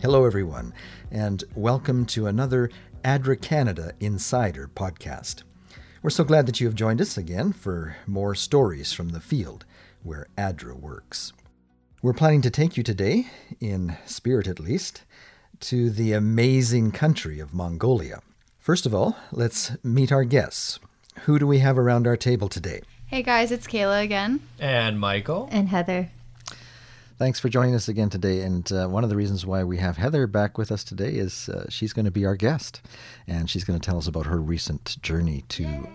[0.00, 0.72] Hello, everyone,
[1.10, 2.70] and welcome to another
[3.04, 5.42] ADRA Canada Insider podcast.
[6.02, 9.64] We're so glad that you have joined us again for more stories from the field
[10.04, 11.32] where ADRA works.
[12.00, 13.26] We're planning to take you today,
[13.60, 15.02] in spirit at least,
[15.60, 18.20] to the amazing country of Mongolia.
[18.60, 20.78] First of all, let's meet our guests.
[21.22, 22.82] Who do we have around our table today?
[23.06, 24.46] Hey guys, it's Kayla again.
[24.60, 25.48] And Michael.
[25.50, 26.10] And Heather.
[27.18, 28.42] Thanks for joining us again today.
[28.42, 31.48] And uh, one of the reasons why we have Heather back with us today is
[31.48, 32.80] uh, she's going to be our guest.
[33.26, 35.90] And she's going to tell us about her recent journey to Yay.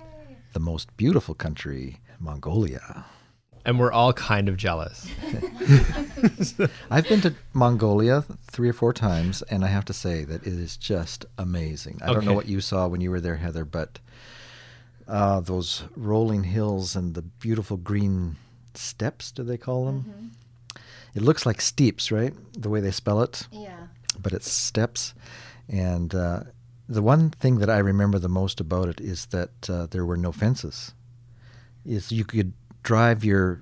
[0.52, 3.06] the most beautiful country, Mongolia.
[3.64, 5.08] And we're all kind of jealous.
[6.92, 10.54] I've been to Mongolia three or four times, and I have to say that it
[10.54, 12.00] is just amazing.
[12.02, 12.16] I okay.
[12.16, 14.00] don't know what you saw when you were there, Heather, but
[15.08, 18.36] uh, those rolling hills and the beautiful green
[18.74, 20.04] steppes, do they call them?
[20.10, 20.28] Mm-hmm
[21.16, 22.34] it looks like steeps, right?
[22.54, 23.48] The way they spell it.
[23.52, 23.88] Yeah.
[24.20, 25.14] But it's steps.
[25.70, 26.44] And uh,
[26.88, 30.18] the one thing that I remember the most about it is that uh, there were
[30.18, 30.94] no fences.
[31.86, 33.62] Is you could drive your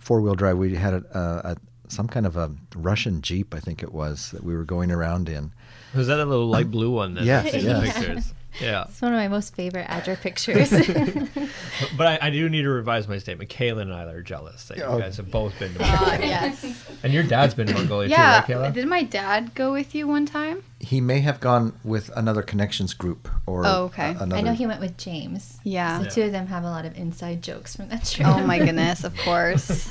[0.00, 0.58] four wheel drive.
[0.58, 1.56] We had a, a, a,
[1.88, 5.28] some kind of a Russian Jeep, I think it was, that we were going around
[5.28, 5.52] in.
[5.94, 7.14] Was that a little light blue one?
[7.14, 8.34] That yes, yes.
[8.56, 8.72] Pictures?
[8.72, 8.84] Yeah.
[8.88, 10.70] It's one of my most favorite ADRA pictures.
[11.96, 13.50] but I, I, do need to revise my statement.
[13.50, 14.96] Kaylin and I are jealous that oh.
[14.96, 16.14] you guys have both been to Mongolia.
[16.14, 16.88] Uh, yes.
[17.02, 18.74] And your dad's been to Mongolia yeah, too, right, Kayla?
[18.74, 20.62] Did my dad go with you one time?
[20.80, 24.08] He may have gone with another connections group or oh, okay.
[24.08, 24.36] A, another...
[24.36, 25.58] I know he went with James.
[25.62, 25.98] Yeah.
[25.98, 26.10] The yeah.
[26.10, 28.26] two of them have a lot of inside jokes from that trip.
[28.28, 29.90] Oh my goodness, of course.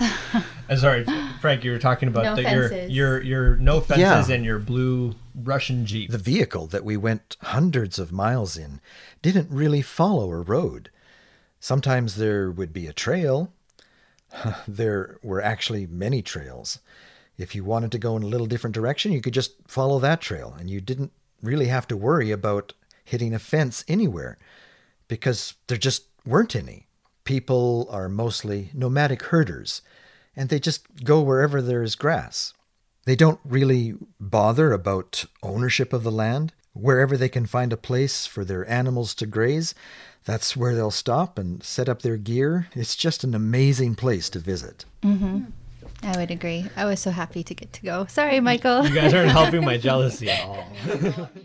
[0.69, 1.05] Uh, sorry,
[1.41, 4.35] Frank, you were talking about no the, your your your no fences yeah.
[4.35, 6.11] and your blue Russian Jeep.
[6.11, 8.81] The vehicle that we went hundreds of miles in
[9.21, 10.89] didn't really follow a road.
[11.59, 13.51] Sometimes there would be a trail.
[14.67, 16.79] there were actually many trails.
[17.37, 20.21] If you wanted to go in a little different direction, you could just follow that
[20.21, 22.73] trail, and you didn't really have to worry about
[23.03, 24.37] hitting a fence anywhere
[25.07, 26.87] because there just weren't any.
[27.23, 29.81] People are mostly nomadic herders,
[30.35, 32.53] and they just go wherever there is grass.
[33.05, 36.53] They don't really bother about ownership of the land.
[36.73, 39.73] Wherever they can find a place for their animals to graze,
[40.25, 42.67] that's where they'll stop and set up their gear.
[42.73, 44.85] It's just an amazing place to visit.
[45.03, 45.45] Mm-hmm.
[46.03, 46.65] I would agree.
[46.75, 48.05] I was so happy to get to go.
[48.07, 48.85] Sorry, Michael.
[48.85, 50.67] You guys aren't helping my jealousy at all.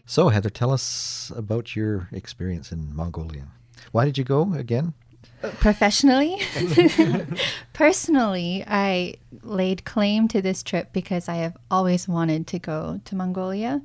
[0.07, 3.47] so, Heather, tell us about your experience in Mongolia.
[3.93, 4.95] Why did you go again?
[5.59, 6.41] Professionally?
[7.73, 13.17] Personally i laid claim to this trip because i have always wanted to go to
[13.17, 13.81] mongolia.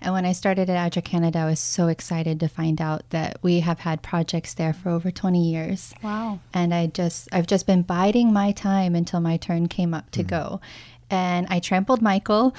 [0.00, 3.38] And when i started at ADRA canada i was so excited to find out that
[3.42, 5.94] we have had projects there for over 20 years.
[6.02, 6.40] Wow.
[6.52, 10.24] And i just i've just been biding my time until my turn came up to
[10.24, 10.28] mm.
[10.28, 10.60] go.
[11.08, 12.54] And i trampled michael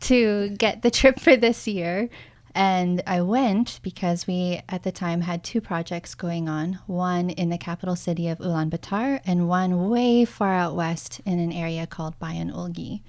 [0.00, 2.10] to get the trip for this year
[2.54, 7.48] and I went because we at the time had two projects going on one in
[7.48, 12.18] the capital city of Ulaanbaatar and one way far out west in an area called
[12.18, 13.00] Bayan Ulgi.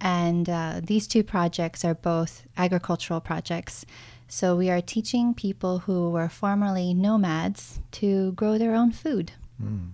[0.00, 3.86] And uh, these two projects are both agricultural projects.
[4.28, 9.32] So we are teaching people who were formerly nomads to grow their own food.
[9.62, 9.92] Mm.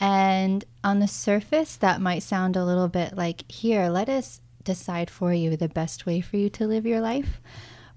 [0.00, 5.10] And on the surface, that might sound a little bit like, here, let us decide
[5.10, 7.40] for you the best way for you to live your life.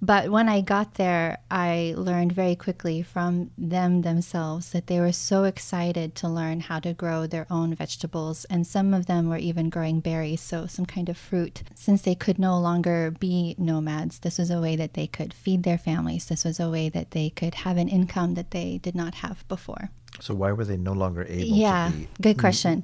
[0.02, 5.12] But when I got there, I learned very quickly from them themselves that they were
[5.12, 8.46] so excited to learn how to grow their own vegetables.
[8.46, 11.64] And some of them were even growing berries, so some kind of fruit.
[11.74, 15.64] Since they could no longer be nomads, this was a way that they could feed
[15.64, 16.26] their families.
[16.26, 19.48] This was a way that they could have an income that they did not have
[19.48, 19.90] before.
[20.20, 22.08] So, why were they no longer able yeah, to be?
[22.22, 22.84] good question.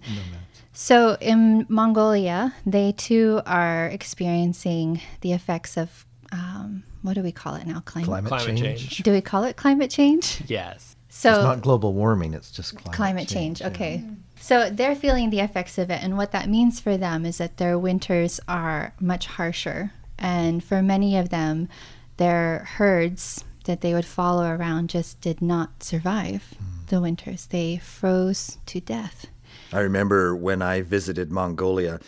[0.72, 7.56] So, in Mongolia, they too are experiencing the effects of um, what do we call
[7.56, 7.82] it now?
[7.82, 8.80] Climate, climate, climate change.
[8.80, 8.98] change.
[9.04, 10.42] Do we call it climate change?
[10.48, 10.96] Yes.
[11.10, 13.60] So it's not global warming; it's just climate, climate change.
[13.60, 13.74] change.
[13.74, 13.96] Okay.
[13.98, 14.16] Yeah.
[14.40, 17.58] So they're feeling the effects of it, and what that means for them is that
[17.58, 21.70] their winters are much harsher, and for many of them,
[22.18, 26.88] their herds that they would follow around just did not survive mm.
[26.88, 27.46] the winters.
[27.46, 29.28] They froze to death.
[29.72, 32.00] I remember when I visited Mongolia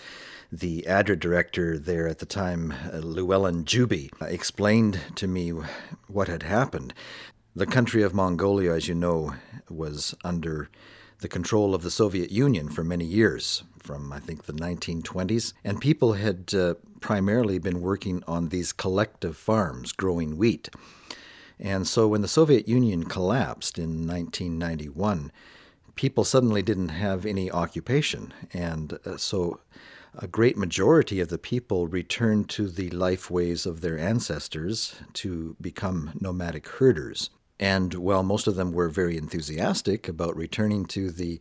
[0.60, 5.52] the ADRA director there at the time, uh, Llewellyn Juby, explained to me
[6.08, 6.94] what had happened.
[7.54, 9.34] The country of Mongolia, as you know,
[9.70, 10.70] was under
[11.20, 15.82] the control of the Soviet Union for many years, from I think the 1920s, and
[15.82, 20.70] people had uh, primarily been working on these collective farms growing wheat.
[21.60, 25.34] And so when the Soviet Union collapsed in 1991,
[25.96, 28.34] people suddenly didn't have any occupation.
[28.54, 29.60] And uh, so
[30.20, 35.56] a great majority of the people returned to the life ways of their ancestors to
[35.60, 37.30] become nomadic herders.
[37.60, 41.40] And while most of them were very enthusiastic about returning to the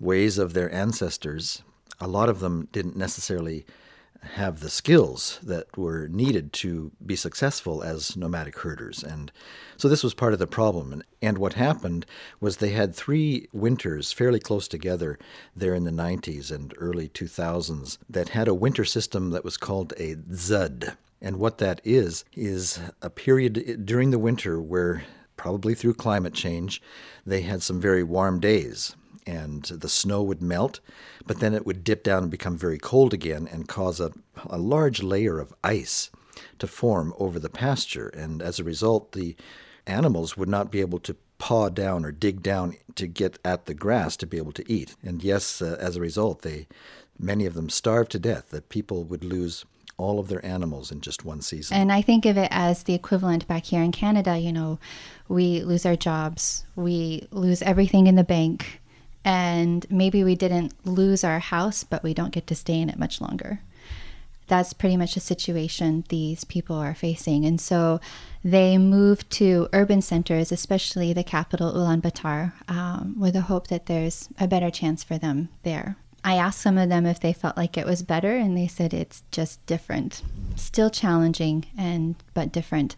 [0.00, 1.62] ways of their ancestors,
[2.00, 3.64] a lot of them didn't necessarily
[4.34, 9.02] have the skills that were needed to be successful as nomadic herders.
[9.02, 9.30] And
[9.76, 11.02] so this was part of the problem.
[11.22, 12.06] And, what happened
[12.40, 15.18] was they had three winters fairly close together
[15.54, 19.92] there in the 90s and early 2000s that had a winter system that was called
[19.96, 20.96] a Dzud.
[21.20, 25.04] And what that is, is a period during the winter where,
[25.36, 26.82] probably through climate change,
[27.24, 28.94] they had some very warm days
[29.26, 30.80] and the snow would melt,
[31.26, 34.12] but then it would dip down and become very cold again and cause a,
[34.46, 36.10] a large layer of ice
[36.58, 38.08] to form over the pasture.
[38.08, 39.36] And as a result, the
[39.86, 43.74] animals would not be able to paw down or dig down to get at the
[43.74, 44.96] grass to be able to eat.
[45.02, 46.66] And yes, uh, as a result, they
[47.18, 48.50] many of them starved to death.
[48.50, 49.64] That people would lose
[49.96, 51.76] all of their animals in just one season.
[51.76, 54.38] And I think of it as the equivalent back here in Canada.
[54.38, 54.78] You know,
[55.28, 58.80] we lose our jobs, we lose everything in the bank
[59.24, 62.98] and maybe we didn't lose our house, but we don't get to stay in it
[62.98, 63.60] much longer.
[64.46, 67.46] That's pretty much the situation these people are facing.
[67.46, 67.98] And so
[68.44, 74.28] they move to urban centers, especially the capital, Ulaanbaatar, um, with the hope that there's
[74.38, 75.96] a better chance for them there.
[76.22, 78.92] I asked some of them if they felt like it was better, and they said
[78.92, 80.22] it's just different.
[80.56, 82.96] Still challenging, and but different.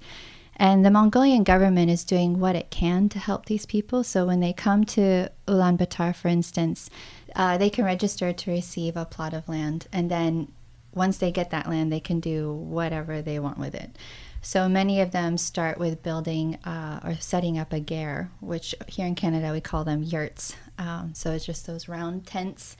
[0.57, 4.03] And the Mongolian government is doing what it can to help these people.
[4.03, 6.89] So when they come to Ulaanbaatar, for instance,
[7.35, 9.87] uh, they can register to receive a plot of land.
[9.93, 10.51] And then
[10.95, 13.97] once they get that land, they can do whatever they want with it.
[14.41, 19.07] So many of them start with building uh, or setting up a ger, which here
[19.07, 20.57] in Canada we call them yurts.
[20.79, 22.77] Um, so it's just those round tents.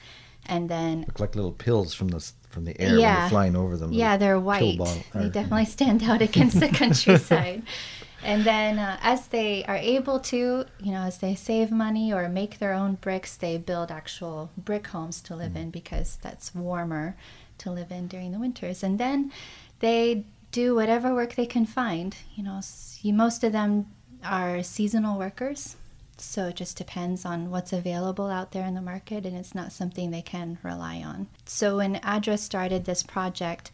[0.47, 3.15] And then look like little pills from the from the air yeah.
[3.15, 3.93] when you're flying over them.
[3.93, 4.79] Yeah, they're white.
[4.79, 7.63] Bottle, they definitely stand out against the countryside.
[8.25, 12.29] and then uh, as they are able to, you know, as they save money or
[12.29, 15.63] make their own bricks, they build actual brick homes to live mm.
[15.63, 17.17] in because that's warmer
[17.59, 18.83] to live in during the winters.
[18.83, 19.33] And then
[19.81, 22.17] they do whatever work they can find.
[22.35, 22.61] You know,
[23.05, 23.87] most of them
[24.25, 25.77] are seasonal workers
[26.19, 29.73] so it just depends on what's available out there in the market, and it's not
[29.73, 31.29] something they can rely on.
[31.45, 33.71] So when ADRA started this project,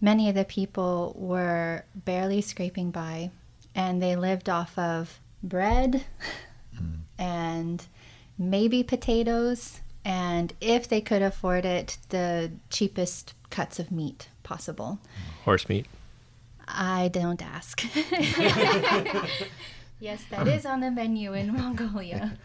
[0.00, 3.30] many of the people were barely scraping by,
[3.74, 6.04] and they lived off of bread
[6.74, 6.98] mm.
[7.18, 7.86] and
[8.38, 14.98] maybe potatoes, and if they could afford it, the cheapest cuts of meat possible.
[15.44, 15.86] Horse meat.
[16.66, 17.82] I don't ask.
[20.02, 22.36] Yes, that is on the menu in Mongolia.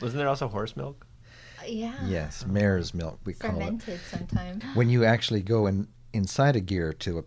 [0.00, 1.06] Wasn't there also horse milk?
[1.60, 2.06] Uh, yeah.
[2.06, 4.00] Yes, mare's milk we call Fermented it.
[4.00, 4.64] Fermented sometimes.
[4.74, 7.24] When you actually go in inside a ger to a,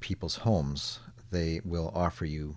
[0.00, 0.98] people's homes,
[1.30, 2.56] they will offer you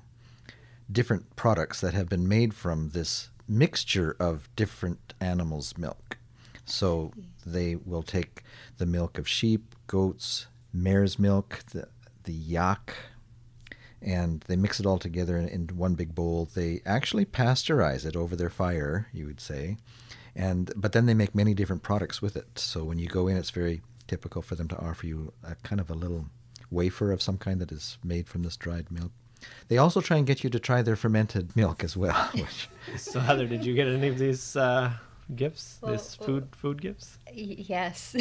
[0.92, 6.18] different products that have been made from this mixture of different animals' milk.
[6.66, 7.12] So
[7.46, 8.42] they will take
[8.80, 11.88] the milk of sheep, goats, mare's milk, the
[12.24, 12.96] the yak
[14.04, 16.50] and they mix it all together in, in, one big bowl.
[16.54, 19.78] They actually pasteurize it over their fire, you would say,
[20.36, 22.60] and but then they make many different products with it.
[22.60, 25.80] So when you go in, it's very typical for them to offer you a kind
[25.80, 26.26] of a little
[26.70, 29.12] wafer of some kind that is made from this dried milk.
[29.68, 32.30] They also try and get you to try their fermented milk as well.
[32.34, 34.56] Which so Heather, did you get any of these?
[34.56, 34.94] Uh
[35.36, 38.16] gifts well, this food well, food gifts yes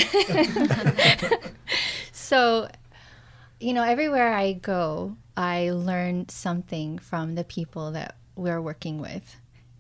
[2.13, 2.69] so
[3.63, 9.37] you know everywhere i go I learn something from the people that we're working with,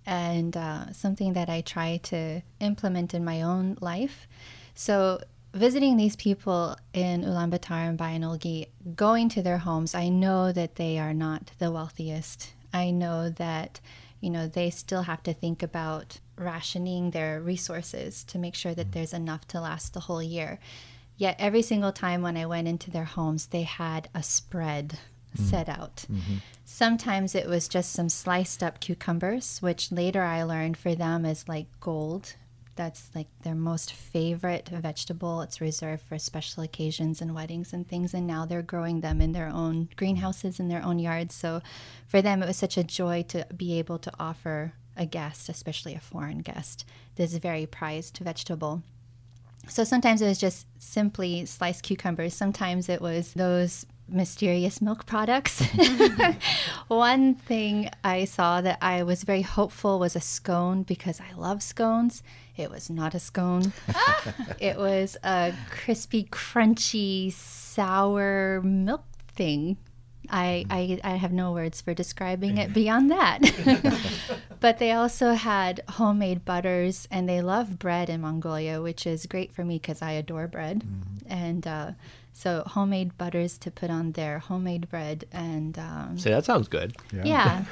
[0.06, 4.26] and uh, something that I try to implement in my own life.
[4.74, 5.20] So,
[5.52, 10.98] visiting these people in Ulaanbaatar and Bayanulgi, going to their homes, I know that they
[10.98, 12.52] are not the wealthiest.
[12.72, 13.80] I know that
[14.20, 18.92] you know they still have to think about rationing their resources to make sure that
[18.92, 20.58] there's enough to last the whole year.
[21.22, 24.98] Yet every single time when I went into their homes, they had a spread
[25.38, 25.48] mm.
[25.48, 26.04] set out.
[26.10, 26.38] Mm-hmm.
[26.64, 31.48] Sometimes it was just some sliced up cucumbers, which later I learned for them is
[31.48, 32.34] like gold.
[32.74, 35.42] That's like their most favorite vegetable.
[35.42, 38.12] It's reserved for special occasions and weddings and things.
[38.14, 41.36] And now they're growing them in their own greenhouses in their own yards.
[41.36, 41.62] So
[42.08, 45.94] for them, it was such a joy to be able to offer a guest, especially
[45.94, 48.82] a foreign guest, this very prized vegetable.
[49.68, 52.34] So sometimes it was just simply sliced cucumbers.
[52.34, 55.62] Sometimes it was those mysterious milk products.
[56.88, 61.62] One thing I saw that I was very hopeful was a scone because I love
[61.62, 62.22] scones.
[62.56, 63.72] It was not a scone.
[64.60, 69.04] it was a crispy, crunchy, sour milk
[69.34, 69.78] thing.
[70.28, 71.00] I, mm.
[71.04, 73.40] I, I have no words for describing it beyond that.
[74.62, 79.52] But they also had homemade butters, and they love bread in Mongolia, which is great
[79.52, 80.84] for me because I adore bread.
[80.84, 81.32] Mm-hmm.
[81.32, 81.90] And uh,
[82.32, 86.96] so homemade butters to put on their homemade bread and um, so that sounds good
[87.12, 87.22] yeah,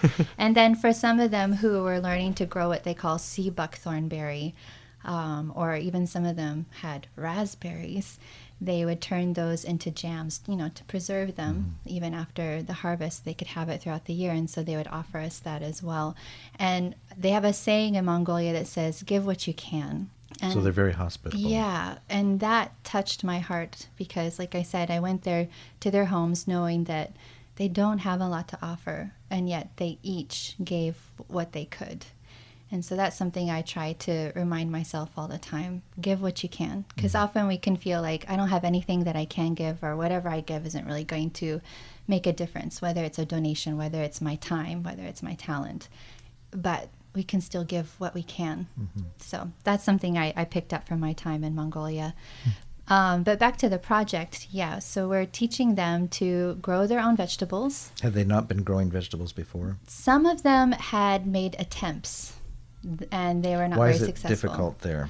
[0.02, 0.25] yeah.
[0.38, 3.50] and then for some of them who were learning to grow what they call sea
[3.50, 4.52] buckthornberry
[5.02, 8.18] um, or even some of them had raspberries
[8.61, 11.90] they would turn those into jams you know to preserve them mm.
[11.90, 14.88] even after the harvest they could have it throughout the year and so they would
[14.88, 16.14] offer us that as well
[16.59, 20.11] and they have a saying in mongolia that says give what you can
[20.43, 21.43] and so they're very hospitable.
[21.43, 25.49] Yeah, and that touched my heart because, like I said, I went there
[25.81, 27.12] to their homes knowing that
[27.57, 32.07] they don't have a lot to offer, and yet they each gave what they could.
[32.73, 36.49] And so that's something I try to remind myself all the time give what you
[36.49, 36.85] can.
[36.95, 37.25] Because mm-hmm.
[37.25, 40.29] often we can feel like I don't have anything that I can give, or whatever
[40.29, 41.61] I give isn't really going to
[42.07, 45.89] make a difference, whether it's a donation, whether it's my time, whether it's my talent.
[46.53, 48.69] But we can still give what we can.
[48.79, 49.03] Mm-hmm.
[49.19, 52.15] So that's something I, I, picked up from my time in Mongolia.
[52.45, 52.50] Hmm.
[52.91, 54.81] Um, but back to the project, yeah.
[54.81, 57.93] So we're teaching them to grow their own vegetables.
[58.03, 59.77] Have they not been growing vegetables before?
[59.87, 62.35] Some of them had made attempts,
[63.11, 64.49] and they were not Why very is it successful.
[64.51, 65.09] difficult there?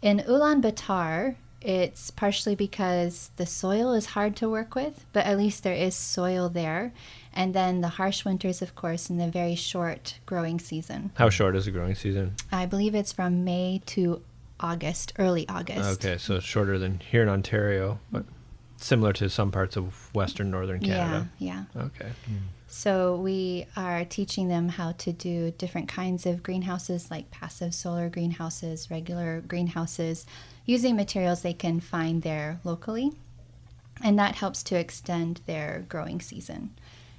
[0.00, 5.62] In Ulaanbaatar, it's partially because the soil is hard to work with, but at least
[5.62, 6.92] there is soil there
[7.32, 11.12] and then the harsh winters, of course, and the very short growing season.
[11.14, 12.34] How short is the growing season?
[12.50, 14.22] I believe it's from May to
[14.60, 16.04] August, early August.
[16.04, 18.24] Okay, so shorter than here in Ontario, but
[18.82, 21.28] similar to some parts of western northern Canada.
[21.38, 21.82] Yeah, yeah.
[21.82, 22.10] Okay.
[22.30, 22.38] Mm.
[22.66, 28.08] So we are teaching them how to do different kinds of greenhouses like passive solar
[28.08, 30.26] greenhouses, regular greenhouses,
[30.64, 33.12] using materials they can find there locally.
[34.02, 36.70] And that helps to extend their growing season.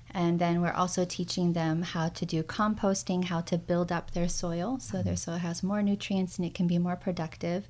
[0.10, 4.30] And then we're also teaching them how to do composting, how to build up their
[4.30, 7.68] soil so their soil has more nutrients and it can be more productive.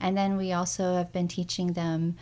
[0.00, 2.16] And then we also have been teaching them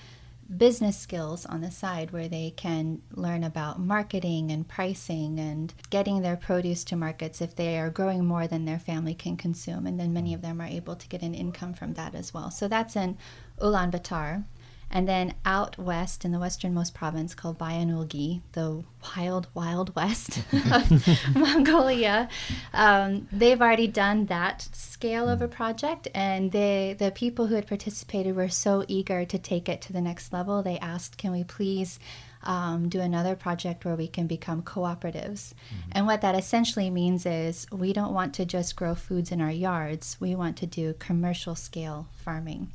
[0.57, 6.21] business skills on the side where they can learn about marketing and pricing and getting
[6.23, 9.87] their produce to markets if they are growing more than their family can consume.
[9.87, 12.51] And then many of them are able to get an income from that as well.
[12.51, 13.17] So that's in
[13.61, 14.45] Ulaanbaatar.
[14.93, 18.85] And then out west in the westernmost province called Bayanulgi, the
[19.17, 22.29] wild, wild west of Mongolia,
[22.75, 26.09] um, they've already done that scale of a project.
[26.15, 30.03] And they, the people who had participated were so eager to take it to the
[30.03, 30.63] next level.
[30.63, 31.99] They asked, can we please
[32.45, 35.55] um, do another project where we can become cooperatives.
[35.55, 35.91] Mm-hmm.
[35.93, 39.51] And what that essentially means is we don't want to just grow foods in our
[39.51, 42.73] yards, we want to do commercial scale farming.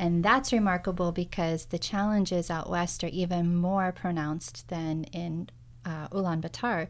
[0.00, 5.50] And that's remarkable because the challenges out west are even more pronounced than in
[5.84, 6.88] uh, Ulaanbaatar.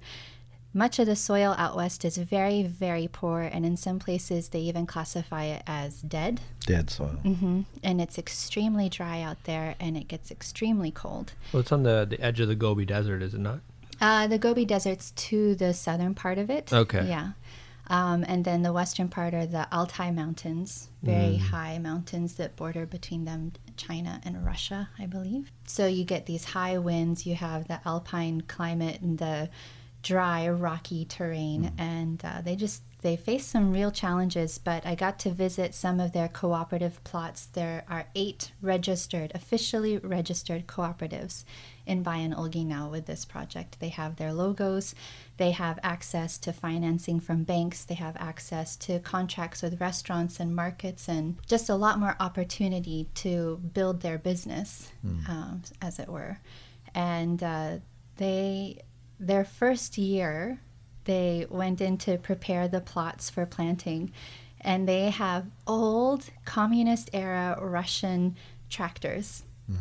[0.73, 4.61] Much of the soil out west is very, very poor, and in some places they
[4.61, 6.40] even classify it as dead.
[6.61, 7.19] Dead soil.
[7.25, 7.62] Mm-hmm.
[7.83, 11.33] And it's extremely dry out there, and it gets extremely cold.
[11.52, 13.59] Well, it's on the, the edge of the Gobi Desert, is it not?
[14.00, 16.73] Uh, the Gobi Desert's to the southern part of it.
[16.73, 17.07] Okay.
[17.09, 17.33] Yeah.
[17.90, 21.40] Um, and then the western part are the Altai Mountains, very mm.
[21.40, 25.50] high mountains that border between them, China and Russia, I believe.
[25.66, 29.50] So you get these high winds, you have the alpine climate and the
[30.04, 31.80] dry, rocky terrain, mm.
[31.80, 34.59] and uh, they just they face some real challenges.
[34.59, 37.47] But I got to visit some of their cooperative plots.
[37.47, 41.45] There are eight registered, officially registered cooperatives
[41.87, 43.80] in Bayan Ulgi now with this project.
[43.80, 44.95] They have their logos,
[45.38, 50.54] they have access to financing from banks, they have access to contracts with restaurants and
[50.54, 55.28] markets, and just a lot more opportunity to build their business, mm.
[55.28, 56.38] um, as it were.
[56.95, 57.78] And uh,
[58.19, 58.83] they,
[59.19, 60.61] their first year,
[61.11, 64.12] they went in to prepare the plots for planting,
[64.61, 68.37] and they have old communist era Russian
[68.69, 69.43] tractors.
[69.71, 69.76] Mm.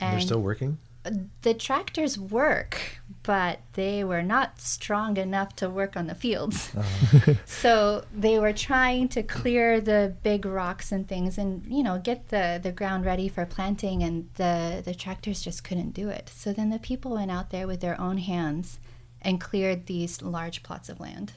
[0.00, 0.78] And they're still working?
[1.42, 6.70] the tractors work, but they were not strong enough to work on the fields.
[6.74, 7.34] Uh-huh.
[7.44, 12.28] so they were trying to clear the big rocks and things and, you know, get
[12.28, 16.30] the, the ground ready for planting, and the, the tractors just couldn't do it.
[16.34, 18.78] So then the people went out there with their own hands
[19.24, 21.32] and cleared these large plots of land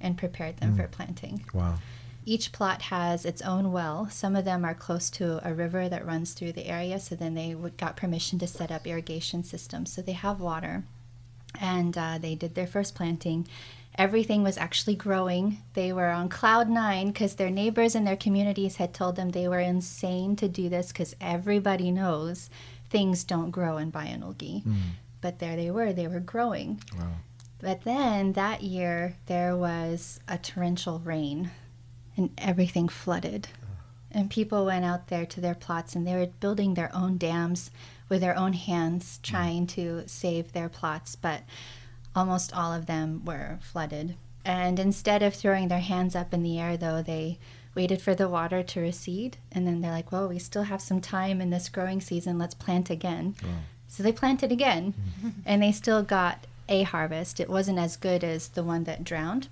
[0.00, 0.76] and prepared them mm.
[0.76, 1.44] for planting.
[1.54, 1.78] Wow.
[2.26, 4.08] each plot has its own well.
[4.10, 7.34] Some of them are close to a river that runs through the area, so then
[7.34, 9.92] they got permission to set up irrigation systems.
[9.92, 10.84] So they have water.
[11.60, 13.48] And uh, they did their first planting.
[13.96, 15.58] Everything was actually growing.
[15.74, 19.48] They were on cloud nine because their neighbors and their communities had told them they
[19.48, 22.50] were insane to do this because everybody knows
[22.88, 24.62] things don't grow in Bayanulgi.
[24.64, 24.80] Mm.
[25.20, 26.82] But there they were, they were growing.
[26.98, 27.08] Wow.
[27.60, 31.50] But then that year, there was a torrential rain
[32.16, 33.48] and everything flooded.
[34.12, 37.70] And people went out there to their plots and they were building their own dams
[38.08, 39.22] with their own hands, mm.
[39.22, 41.14] trying to save their plots.
[41.14, 41.42] But
[42.14, 44.16] almost all of them were flooded.
[44.44, 47.38] And instead of throwing their hands up in the air, though, they
[47.74, 49.36] waited for the water to recede.
[49.52, 52.38] And then they're like, well, we still have some time in this growing season.
[52.38, 53.36] Let's plant again.
[53.90, 54.94] So they planted again.
[54.94, 55.28] Mm-hmm.
[55.44, 57.40] And they still got a harvest.
[57.40, 59.48] It wasn't as good as the one that drowned,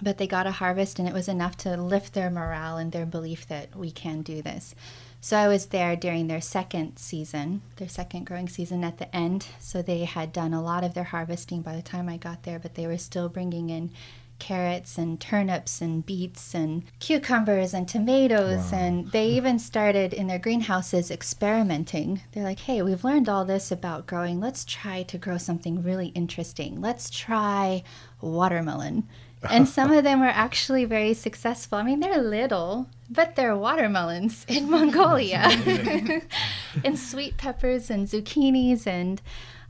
[0.00, 3.06] but they got a harvest and it was enough to lift their morale and their
[3.06, 4.74] belief that we can do this.
[5.22, 9.46] So I was there during their second season, their second growing season at the end.
[9.58, 12.58] So they had done a lot of their harvesting by the time I got there,
[12.58, 13.90] but they were still bringing in
[14.38, 18.72] carrots and turnips and beets and cucumbers and tomatoes.
[18.72, 18.78] Wow.
[18.78, 22.22] And they even started in their greenhouses experimenting.
[22.32, 24.40] They're like, hey, we've learned all this about growing.
[24.40, 26.80] Let's try to grow something really interesting.
[26.80, 27.82] Let's try
[28.20, 29.08] watermelon.
[29.48, 31.78] And some of them were actually very successful.
[31.78, 35.42] I mean, they're little, but they're watermelons in Mongolia.
[36.84, 38.86] and sweet peppers and zucchinis.
[38.86, 39.20] And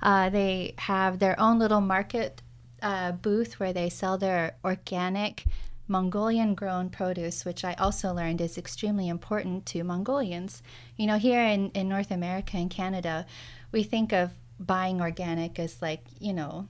[0.03, 2.43] uh, they have their own little market
[2.83, 5.45] uh, booth where they sell their organic
[5.89, 10.63] Mongolian grown produce, which I also learned is extremely important to Mongolians.
[10.97, 13.27] You know, here in, in North America and Canada,
[13.71, 16.67] we think of buying organic as like, you know,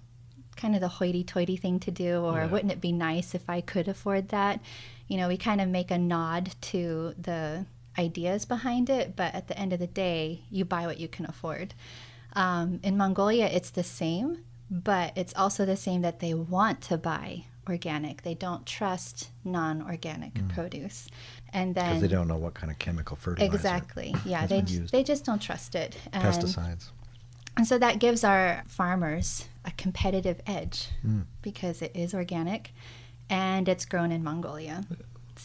[0.56, 2.46] kind of the hoity toity thing to do, or yeah.
[2.46, 4.60] wouldn't it be nice if I could afford that?
[5.08, 7.66] You know, we kind of make a nod to the
[7.98, 11.26] ideas behind it, but at the end of the day, you buy what you can
[11.26, 11.74] afford.
[12.34, 16.98] Um, in Mongolia, it's the same, but it's also the same that they want to
[16.98, 18.22] buy organic.
[18.22, 20.48] They don't trust non-organic mm.
[20.54, 21.08] produce,
[21.52, 23.54] and then because they don't know what kind of chemical fertilizer.
[23.54, 24.14] Exactly.
[24.24, 25.96] Yeah, they they just don't trust it.
[26.12, 26.90] And, Pesticides.
[27.56, 31.24] And so that gives our farmers a competitive edge mm.
[31.42, 32.72] because it is organic,
[33.30, 34.84] and it's grown in Mongolia.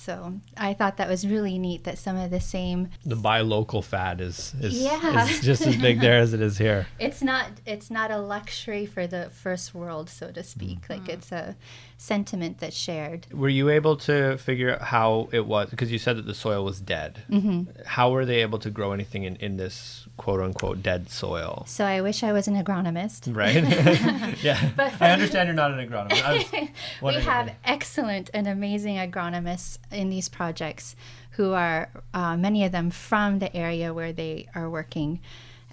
[0.04, 3.84] So I thought that was really neat that some of the same the buy local
[3.84, 5.26] fad is is, yeah.
[5.26, 6.88] is just as big there as it is here.
[7.00, 10.82] It's not it's not a luxury for the first world, so to speak.
[10.82, 10.94] Mm-hmm.
[10.94, 11.56] Like it's a
[12.02, 13.28] sentiment that's shared.
[13.32, 16.66] Were you able to figure out how it was because you said that the soil
[16.66, 17.24] was dead?
[17.30, 17.84] Mm-hmm.
[17.86, 21.64] How were they able to grow anything in, in this quote unquote dead soil?
[21.68, 23.34] So I wish I was an agronomist.
[23.36, 23.64] Right.
[24.44, 24.72] yeah.
[24.76, 26.70] But I understand you're not an agronomist.
[27.04, 30.96] we have excellent and amazing agronomists in these projects
[31.32, 35.20] who are uh, many of them from the area where they are working.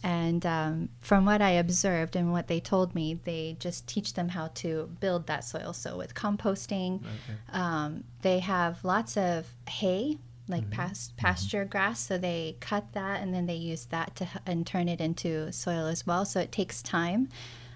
[0.02, 4.28] And um, from what I observed and what they told me, they just teach them
[4.28, 5.72] how to build that soil.
[5.72, 7.38] So with composting, okay.
[7.52, 10.72] um, they have lots of hay, like mm-hmm.
[10.72, 11.26] past, mm-hmm.
[11.26, 11.70] pasture mm-hmm.
[11.70, 12.00] grass.
[12.00, 15.86] So they cut that and then they use that to and turn it into soil
[15.86, 16.24] as well.
[16.24, 17.28] So it takes time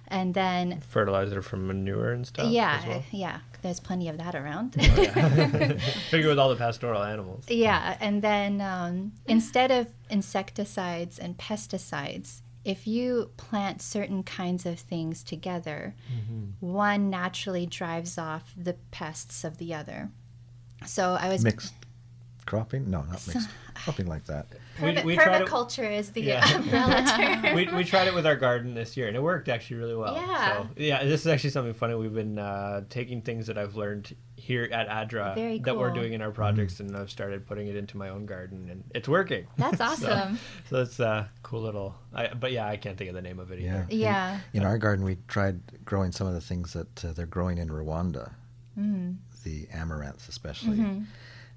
[0.09, 2.51] and then fertilizer from manure and stuff.
[2.51, 3.03] Yeah, well?
[3.11, 3.39] yeah.
[3.63, 4.75] There's plenty of that around.
[4.79, 5.73] Oh, yeah.
[6.11, 7.45] Figure with all the pastoral animals.
[7.49, 14.79] Yeah, and then um, instead of insecticides and pesticides, if you plant certain kinds of
[14.79, 16.73] things together, mm-hmm.
[16.73, 20.11] one naturally drives off the pests of the other.
[20.87, 21.75] So I was mixed
[22.47, 22.91] cropping.
[22.91, 23.49] No, not mixed.
[23.85, 24.47] Something like that.
[24.79, 26.57] Perma- we, we permaculture is the yeah.
[26.57, 27.05] umbrella
[27.43, 27.55] term.
[27.55, 30.17] we, we tried it with our garden this year, and it worked actually really well.
[30.17, 30.63] Yeah.
[30.63, 31.95] So yeah, this is actually something funny.
[31.95, 35.61] We've been uh, taking things that I've learned here at ADRA cool.
[35.65, 36.89] that we're doing in our projects, mm-hmm.
[36.89, 39.47] and I've started putting it into my own garden, and it's working.
[39.57, 40.37] That's awesome.
[40.37, 41.95] so, so it's a cool little.
[42.15, 43.87] I, but yeah, I can't think of the name of it either.
[43.91, 43.97] Yeah.
[43.97, 44.41] yeah.
[44.53, 47.59] In, in our garden, we tried growing some of the things that uh, they're growing
[47.59, 48.33] in Rwanda,
[48.79, 49.17] mm.
[49.45, 50.79] the amaranth especially.
[50.79, 51.03] Mm-hmm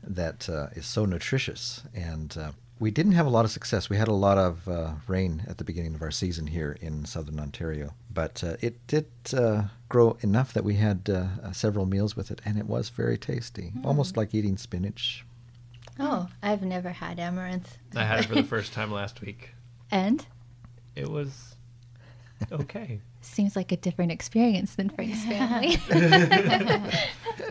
[0.07, 1.83] that uh, is so nutritious.
[1.93, 3.89] And uh, we didn't have a lot of success.
[3.89, 7.05] We had a lot of uh, rain at the beginning of our season here in
[7.05, 12.15] southern Ontario, but uh, it did uh, grow enough that we had uh, several meals
[12.15, 13.85] with it, and it was very tasty, mm.
[13.85, 15.25] almost like eating spinach.
[15.99, 17.77] Oh, I've never had amaranth.
[17.95, 19.51] I had it for the first time last week.
[19.89, 20.25] And?
[20.95, 21.55] It was
[22.51, 22.99] okay.
[23.21, 25.77] Seems like a different experience than Frank's family.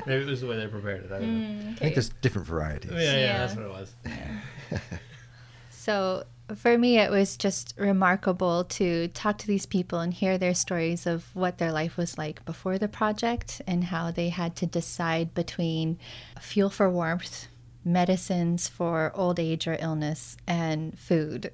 [0.07, 1.13] Maybe it was the way they prepared it.
[1.13, 1.71] I, mm, okay.
[1.71, 2.93] I think there's different varieties.
[2.93, 3.93] Yeah, yeah, yeah, that's what it was.
[4.05, 4.79] Yeah.
[5.85, 6.25] So
[6.57, 11.07] for me, it was just remarkable to talk to these people and hear their stories
[11.07, 15.35] of what their life was like before the project and how they had to decide
[15.35, 15.99] between
[16.41, 17.49] fuel for warmth,
[17.85, 21.53] medicines for old age or illness, and food.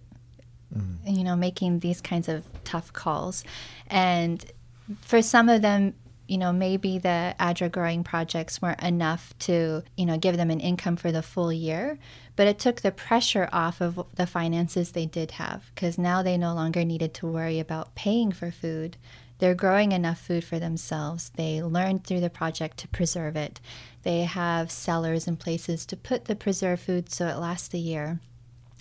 [0.72, 1.16] Mm.
[1.18, 3.42] You know, making these kinds of tough calls.
[3.88, 4.44] And
[5.00, 5.94] for some of them,
[6.30, 10.60] you know, maybe the ADRA growing projects weren't enough to, you know, give them an
[10.60, 11.98] income for the full year,
[12.36, 16.38] but it took the pressure off of the finances they did have because now they
[16.38, 18.96] no longer needed to worry about paying for food.
[19.38, 21.32] They're growing enough food for themselves.
[21.34, 23.58] They learned through the project to preserve it.
[24.04, 28.20] They have cellars and places to put the preserved food so it lasts a year.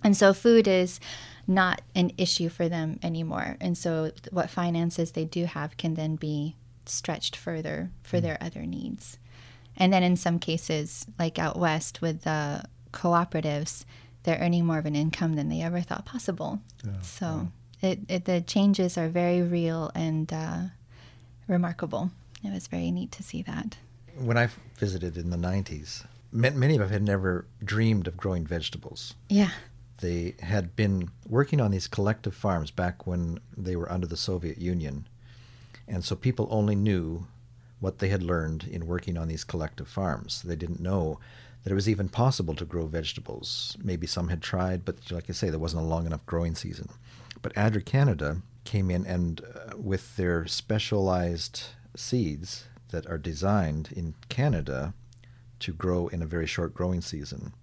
[0.04, 1.00] And so food is
[1.48, 3.58] not an issue for them anymore.
[3.60, 6.56] And so what finances they do have can then be
[6.90, 8.22] stretched further for mm.
[8.22, 9.18] their other needs.
[9.78, 13.86] And then in some cases, like out west with the cooperatives,
[14.24, 16.60] they're earning more of an income than they ever thought possible.
[16.84, 17.26] Yeah, so
[17.82, 17.90] yeah.
[17.92, 20.64] It, it, the changes are very real and uh,
[21.48, 22.12] remarkable.
[22.44, 23.78] It was very neat to see that.
[24.18, 29.16] When I visited in the 90s, many of them had never dreamed of growing vegetables.
[29.30, 29.52] Yeah.
[30.02, 34.58] They had been working on these collective farms back when they were under the Soviet
[34.58, 35.08] Union
[35.90, 37.28] and so people only knew
[37.80, 40.42] what they had learned in working on these collective farms.
[40.42, 41.20] They didn't know
[41.64, 43.78] that it was even possible to grow vegetables.
[43.84, 46.90] Maybe some had tried, but like I say, there wasn't a long enough growing season.
[47.42, 51.64] But ADRA Canada came in and uh, with their specialized
[51.96, 54.94] seeds that are designed in Canada
[55.60, 57.54] to grow in a very short growing season,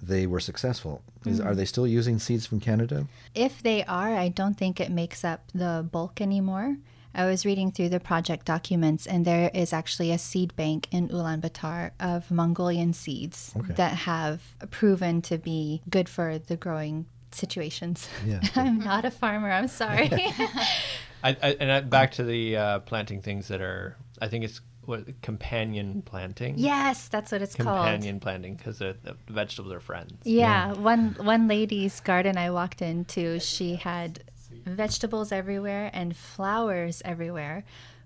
[0.00, 1.02] they were successful.
[1.24, 1.48] Is, mm-hmm.
[1.48, 3.06] Are they still using seeds from Canada?
[3.34, 6.76] If they are, I don't think it makes up the bulk anymore.
[7.14, 11.08] I was reading through the project documents, and there is actually a seed bank in
[11.08, 13.74] Ulaanbaatar of Mongolian seeds okay.
[13.74, 18.08] that have proven to be good for the growing situations.
[18.24, 18.40] Yeah.
[18.56, 19.50] I'm not a farmer.
[19.50, 20.10] I'm sorry.
[21.24, 24.60] I, I, and I, back to the uh, planting things that are, I think it's
[24.84, 26.54] what companion planting.
[26.58, 27.92] Yes, that's what it's companion called.
[27.92, 30.14] Companion planting because the, the, vegetables are friends.
[30.24, 34.24] Yeah, yeah, one one lady's garden I walked into, she had
[34.64, 37.64] vegetables everywhere and flowers everywhere.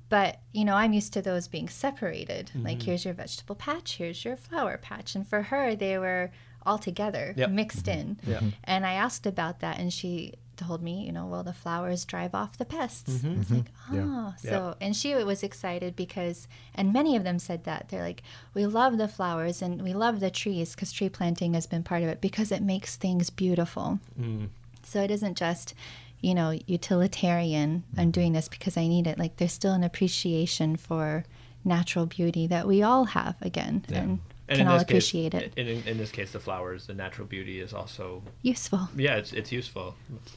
[0.08, 2.46] But, you know, I'm used to those being separated.
[2.46, 2.64] Mm-hmm.
[2.64, 5.14] Like, here's your vegetable patch, here's your flower patch.
[5.14, 6.30] And for her, they were
[6.64, 7.50] all together, yep.
[7.50, 8.00] mixed mm-hmm.
[8.00, 8.20] in.
[8.26, 8.42] Yep.
[8.64, 12.34] And I asked about that, and she told me, you know, well, the flowers drive
[12.34, 13.18] off the pests.
[13.18, 13.40] Mm-hmm.
[13.40, 14.50] It's like, oh, yeah.
[14.50, 17.88] so, and she was excited because, and many of them said that.
[17.88, 18.22] They're like,
[18.54, 22.02] we love the flowers and we love the trees because tree planting has been part
[22.02, 24.00] of it because it makes things beautiful.
[24.18, 24.48] Mm.
[24.82, 25.74] So it isn't just,
[26.20, 27.85] you know, utilitarian.
[27.96, 29.18] I'm doing this because I need it.
[29.18, 31.24] Like there's still an appreciation for
[31.64, 33.98] natural beauty that we all have again yeah.
[33.98, 35.59] and, and, can all appreciate case, it.
[35.59, 38.88] In, in, this case, the flowers, the natural beauty is also useful.
[38.96, 39.94] Yeah, it's it's useful.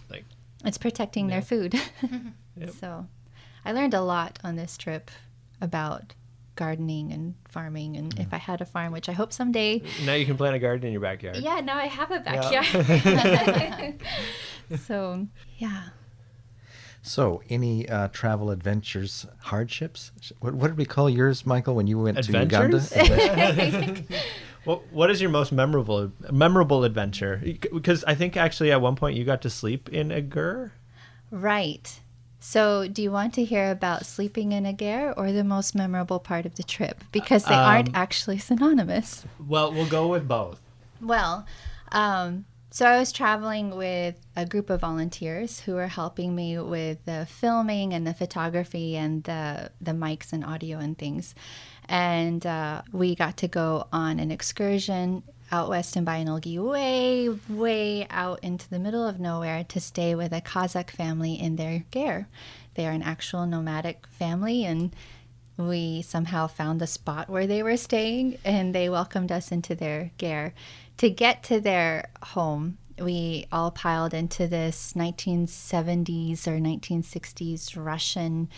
[0.09, 0.25] Like
[0.65, 1.35] it's protecting yeah.
[1.35, 1.73] their food.
[2.57, 2.71] yep.
[2.79, 3.07] So,
[3.63, 5.11] I learned a lot on this trip
[5.61, 6.13] about
[6.55, 8.19] gardening and farming and mm.
[8.21, 9.81] if I had a farm, which I hope someday.
[10.05, 11.37] Now you can plant a garden in your backyard.
[11.37, 12.67] Yeah, now I have a backyard.
[13.05, 13.91] Yeah.
[14.85, 15.27] so,
[15.57, 15.89] yeah.
[17.01, 20.11] So, any uh, travel adventures, hardships?
[20.39, 22.89] What, what, did we call yours, Michael, when you went adventures?
[22.89, 24.03] to Uganda?
[24.65, 27.41] what, what is your most memorable memorable adventure?
[27.73, 30.73] Because I think actually at one point you got to sleep in a ger.
[31.31, 31.99] Right.
[32.41, 36.19] So, do you want to hear about sleeping in a ger or the most memorable
[36.19, 37.03] part of the trip?
[37.11, 39.25] Because they um, aren't actually synonymous.
[39.45, 40.61] Well, we'll go with both.
[41.01, 41.45] Well,
[41.91, 47.03] um, so I was traveling with a group of volunteers who were helping me with
[47.05, 51.33] the filming and the photography and the the mics and audio and things.
[51.87, 58.07] And uh, we got to go on an excursion out west in Bayanulgi, way, way
[58.09, 62.27] out into the middle of nowhere to stay with a Kazakh family in their ger.
[62.75, 64.95] They are an actual nomadic family, and
[65.57, 70.11] we somehow found the spot where they were staying, and they welcomed us into their
[70.17, 70.53] ger.
[70.99, 78.49] To get to their home, we all piled into this 1970s or 1960s Russian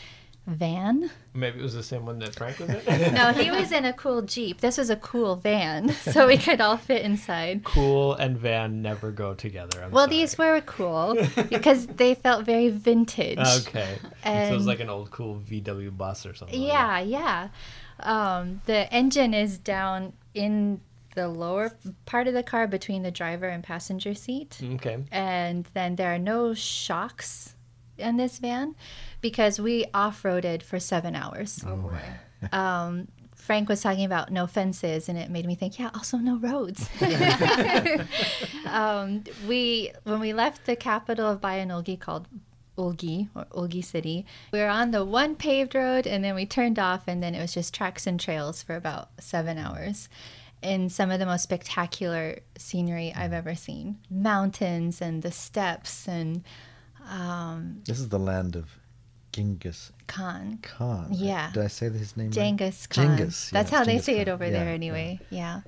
[0.48, 1.12] van.
[1.36, 3.14] Maybe it was the same one that Frank was in.
[3.14, 4.60] no, he was in a cool Jeep.
[4.60, 7.64] This was a cool van, so we could all fit inside.
[7.64, 9.84] Cool and van never go together.
[9.84, 10.18] I'm well, sorry.
[10.18, 11.16] these were cool
[11.50, 13.38] because they felt very vintage.
[13.38, 14.00] Okay.
[14.24, 16.60] And so it was like an old cool VW bus or something.
[16.60, 17.50] Yeah, like yeah.
[18.00, 20.82] Um, the engine is down in
[21.16, 21.72] the lower
[22.06, 24.60] part of the car between the driver and passenger seat.
[24.76, 25.04] Okay.
[25.12, 27.56] And then there are no shocks
[27.98, 28.76] in this van
[29.22, 31.64] because we off roaded for seven hours.
[31.66, 31.92] Oh,
[32.52, 36.38] um, Frank was talking about no fences, and it made me think, yeah, also no
[36.38, 36.88] roads.
[38.68, 42.28] um, we when we left the capital of Bayan Ulgi called
[42.78, 46.78] Ulgi or Ulgi City, we were on the one paved road, and then we turned
[46.78, 50.08] off, and then it was just tracks and trails for about seven hours.
[50.62, 56.44] In some of the most spectacular scenery I've ever seen, mountains and the steppes and.
[57.10, 58.78] Um, this is the land of
[59.32, 60.60] Genghis Khan.
[60.62, 61.08] Khan.
[61.12, 61.52] Yeah.
[61.54, 62.32] Did I say his name?
[62.32, 62.96] Genghis right?
[62.96, 63.18] Khan.
[63.18, 63.50] Genghis.
[63.50, 64.22] That's how Genghis they say Khan.
[64.22, 65.20] it over yeah, there, anyway.
[65.30, 65.40] Yeah.
[65.40, 65.62] yeah.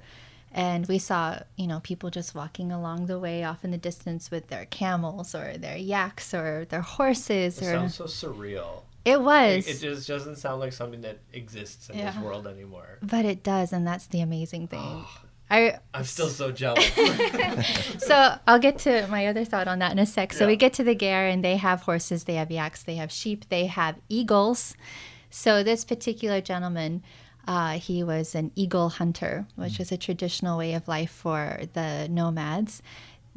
[0.55, 4.29] And we saw, you know, people just walking along the way off in the distance
[4.29, 7.59] with their camels or their yaks or their horses.
[7.59, 7.71] It or...
[7.71, 8.83] sounds so surreal.
[9.05, 9.67] It was.
[9.67, 12.11] It, it, just doesn't sound like something that exists in yeah.
[12.11, 12.99] this world anymore.
[13.01, 15.05] But it does, and that's the amazing thing.
[15.49, 16.89] I, I'm still so jealous.
[17.97, 20.33] so I'll get to my other thought on that in a sec.
[20.33, 20.51] So yeah.
[20.51, 23.49] we get to the Ger, and they have horses, they have yaks, they have sheep,
[23.49, 24.75] they have eagles.
[25.29, 27.03] So this particular gentleman,
[27.45, 32.07] uh, he was an eagle hunter, which was a traditional way of life for the
[32.09, 32.81] nomads.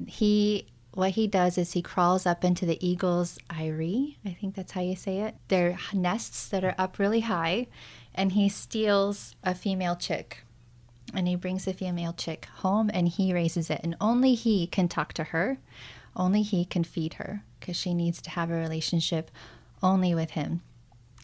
[0.06, 4.16] He what he does is he crawls up into the eagle's eyrie.
[4.24, 5.34] I think that's how you say it.
[5.48, 7.66] Their nests that are up really high,
[8.14, 10.42] and he steals a female chick
[11.14, 14.88] and he brings the female chick home and he raises it and only he can
[14.88, 15.58] talk to her
[16.16, 19.30] only he can feed her because she needs to have a relationship
[19.82, 20.62] only with him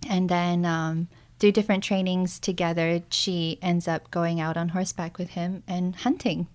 [0.08, 1.08] and then um,
[1.40, 6.46] through different trainings together she ends up going out on horseback with him and hunting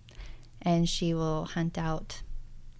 [0.62, 2.22] and she will hunt out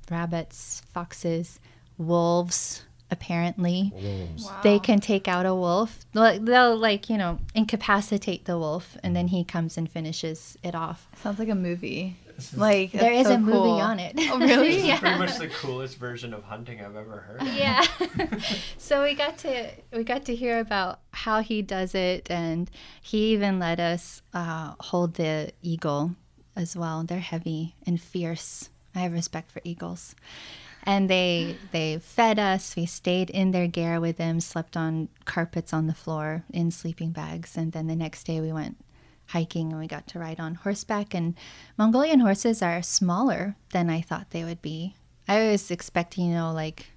[0.10, 1.60] rabbits foxes
[1.98, 3.94] wolves apparently.
[4.40, 4.60] Wow.
[4.64, 6.00] They can take out a wolf.
[6.14, 11.08] They'll, like, you know, incapacitate the wolf, and then he comes and finishes it off.
[11.22, 12.18] Sounds like a movie.
[12.56, 13.72] Like there is so a movie cool.
[13.72, 14.14] on it.
[14.16, 14.76] Oh, really?
[14.78, 17.42] This is pretty much the coolest version of hunting I've ever heard.
[17.42, 17.48] Of.
[17.48, 17.84] Yeah.
[18.78, 22.70] so we got to we got to hear about how he does it, and
[23.02, 26.12] he even let us uh, hold the eagle
[26.56, 27.04] as well.
[27.04, 28.70] They're heavy and fierce.
[28.98, 30.16] I have respect for eagles
[30.88, 32.76] and they they fed us.
[32.76, 37.12] We stayed in their ger with them, slept on carpets on the floor in sleeping
[37.12, 38.78] bags, and then the next day we went
[39.28, 41.14] hiking and we got to ride on horseback.
[41.14, 41.36] And
[41.78, 44.96] Mongolian horses are smaller than I thought they would be.
[45.28, 46.88] I was expecting, you know, like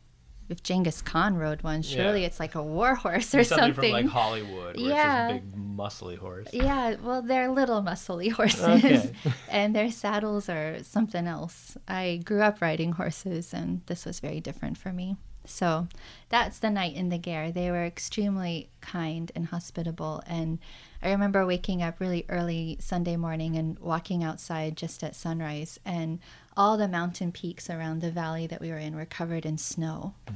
[0.51, 2.27] if Genghis Khan rode one, surely yeah.
[2.27, 3.75] it's like a war horse or something.
[3.75, 3.93] something.
[3.93, 5.33] from like Hollywood, yeah.
[5.33, 6.49] big muscly horse.
[6.53, 9.13] Yeah, well, they're little muscly horses, okay.
[9.49, 11.77] and their saddles are something else.
[11.87, 15.17] I grew up riding horses, and this was very different for me.
[15.47, 15.89] So
[16.29, 17.51] that's the night in the Ger.
[17.51, 20.23] They were extremely kind and hospitable.
[20.27, 20.59] And
[21.03, 26.19] I remember waking up really early Sunday morning and walking outside just at sunrise, and
[26.57, 30.15] all the mountain peaks around the valley that we were in were covered in snow.
[30.27, 30.35] Mm.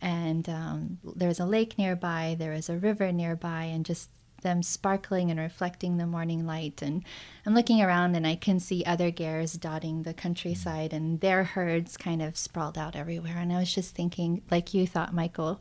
[0.00, 4.10] And um, there was a lake nearby, there was a river nearby, and just
[4.44, 6.80] them sparkling and reflecting the morning light.
[6.80, 7.02] And
[7.44, 11.96] I'm looking around and I can see other gers dotting the countryside and their herds
[11.96, 13.38] kind of sprawled out everywhere.
[13.38, 15.60] And I was just thinking, like you thought, Michael,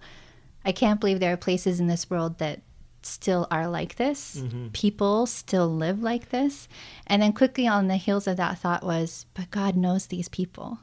[0.63, 2.61] I can't believe there are places in this world that
[3.05, 4.37] still are like this.
[4.37, 4.67] Mm-hmm.
[4.69, 6.67] People still live like this.
[7.07, 10.79] And then quickly on the heels of that thought was, but God knows these people.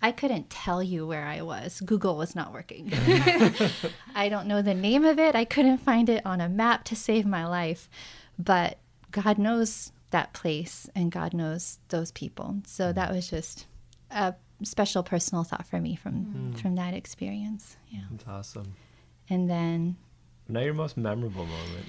[0.00, 1.80] I couldn't tell you where I was.
[1.80, 2.92] Google was not working.
[4.14, 5.36] I don't know the name of it.
[5.36, 7.88] I couldn't find it on a map to save my life.
[8.36, 8.78] But
[9.12, 12.56] God knows that place and God knows those people.
[12.66, 13.66] So that was just
[14.10, 16.60] a special personal thought for me from mm.
[16.60, 17.76] from that experience.
[17.88, 18.02] Yeah.
[18.10, 18.74] That's awesome.
[19.28, 19.96] And then
[20.52, 21.86] now your most memorable moment.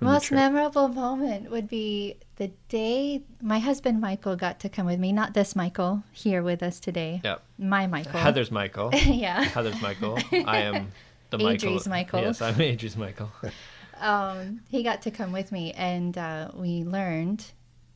[0.00, 5.12] Most memorable moment would be the day my husband Michael got to come with me.
[5.12, 7.20] Not this Michael here with us today.
[7.24, 7.42] Yep.
[7.58, 8.18] My Michael.
[8.18, 8.90] Heather's Michael.
[9.06, 9.44] yeah.
[9.44, 10.18] Heather's Michael.
[10.32, 10.92] I am
[11.30, 12.20] the ADRA's Michael.
[12.20, 12.22] Michael.
[12.22, 13.30] Yes, I'm ADRA's Michael.
[14.00, 17.44] um, he got to come with me, and uh, we learned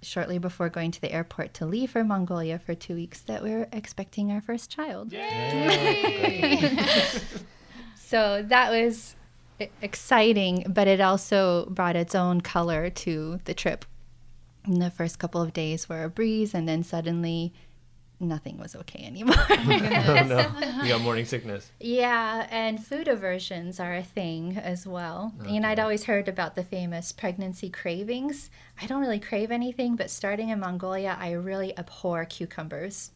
[0.01, 3.51] shortly before going to the airport to leave for Mongolia for two weeks that we
[3.51, 5.13] were expecting our first child.
[5.13, 6.79] Yay!
[7.97, 9.16] so that was
[9.81, 13.85] exciting, but it also brought its own color to the trip.
[14.67, 17.53] In the first couple of days were a breeze, and then suddenly
[18.19, 19.37] nothing was okay anymore.
[19.51, 21.71] oh no, you got morning sickness.
[21.81, 25.35] Yeah, and food aversions are a thing as well.
[25.41, 25.57] Okay.
[25.57, 28.51] And I'd always heard about the famous pregnancy cravings.
[28.81, 33.13] I don't really crave anything, but starting in Mongolia, I really abhor cucumbers.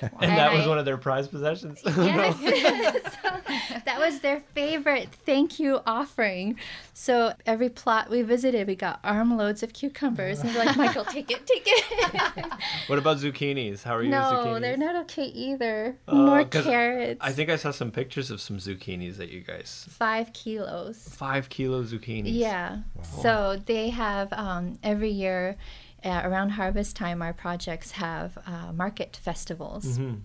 [0.00, 1.80] And, and that I, was one of their prized possessions.
[1.84, 2.36] Yes.
[3.22, 3.30] so
[3.84, 6.56] that was their favorite thank you offering.
[6.94, 11.30] So every plot we visited, we got armloads of cucumbers, and we're like, Michael, take
[11.30, 12.46] it, take it.
[12.88, 13.82] what about zucchinis?
[13.82, 14.10] How are you?
[14.10, 15.96] No, they're not okay either.
[16.06, 17.20] Uh, More carrots.
[17.22, 19.86] I think I saw some pictures of some zucchinis that you guys.
[19.88, 20.98] Five kilos.
[20.98, 22.34] Five kilo zucchinis.
[22.34, 22.80] Yeah.
[22.94, 23.22] Wow.
[23.22, 25.56] So they have um, every year
[26.04, 29.98] uh, around harvest time, our projects have uh, market festivals.
[29.98, 30.16] Mm-hmm.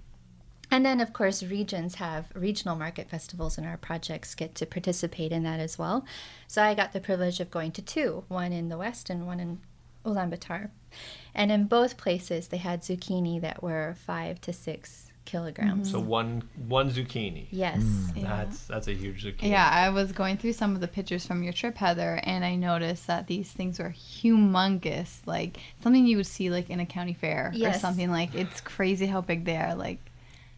[0.72, 5.32] And then, of course, regions have regional market festivals, and our projects get to participate
[5.32, 6.06] in that as well.
[6.48, 9.40] So I got the privilege of going to two one in the west and one
[9.40, 9.60] in
[10.04, 10.70] Ulaanbaatar.
[11.34, 15.92] And in both places, they had zucchini that were five to six kilograms.
[15.92, 17.48] So one one zucchini.
[17.52, 17.82] Yes.
[17.82, 18.22] Mm.
[18.22, 18.38] Yeah.
[18.38, 19.50] That's that's a huge zucchini.
[19.50, 22.56] Yeah, I was going through some of the pictures from your trip, Heather, and I
[22.56, 25.20] noticed that these things were humongous.
[25.26, 27.76] Like something you would see like in a county fair yes.
[27.76, 29.76] or something like it's crazy how big they are.
[29.76, 30.00] Like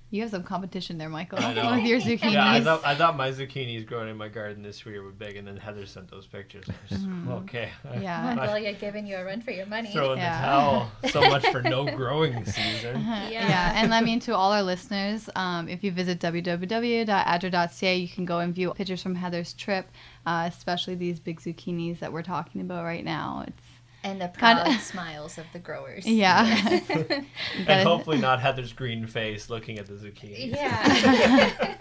[0.10, 2.32] you have some competition there, Michael, with your zucchinis.
[2.32, 5.36] Yeah, I thought, I thought my zucchinis growing in my garden this year were big,
[5.36, 6.66] and then Heather sent those pictures.
[6.90, 7.30] mm-hmm.
[7.30, 7.72] Okay.
[8.00, 8.34] Yeah.
[8.36, 9.92] Mongolia giving you a run for your money.
[9.92, 10.40] Throwing yeah.
[10.40, 10.92] the towel.
[11.12, 12.96] So much for no growing season.
[12.96, 13.28] Uh-huh.
[13.30, 13.48] Yeah.
[13.48, 13.82] yeah.
[13.84, 18.40] And I mean, to all our listeners, um, if you visit www.adra.ca, you can go
[18.40, 19.90] and view pictures from Heather's trip,
[20.26, 23.44] uh, especially these big zucchinis that we're talking about right now.
[23.46, 23.67] It's
[24.08, 26.06] and the proud kind of, smiles of the growers.
[26.18, 26.80] Yeah.
[27.68, 30.52] and hopefully not Heather's green face looking at the zucchini.
[30.52, 31.76] Yeah.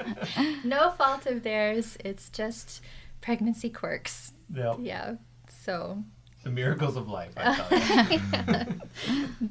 [0.65, 1.97] no fault of theirs.
[2.05, 2.83] It's just
[3.21, 4.33] pregnancy quirks.
[4.55, 4.77] Yep.
[4.81, 5.15] Yeah.
[5.49, 6.03] So.
[6.43, 8.65] The miracles of life, I tell yeah.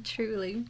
[0.04, 0.64] Truly.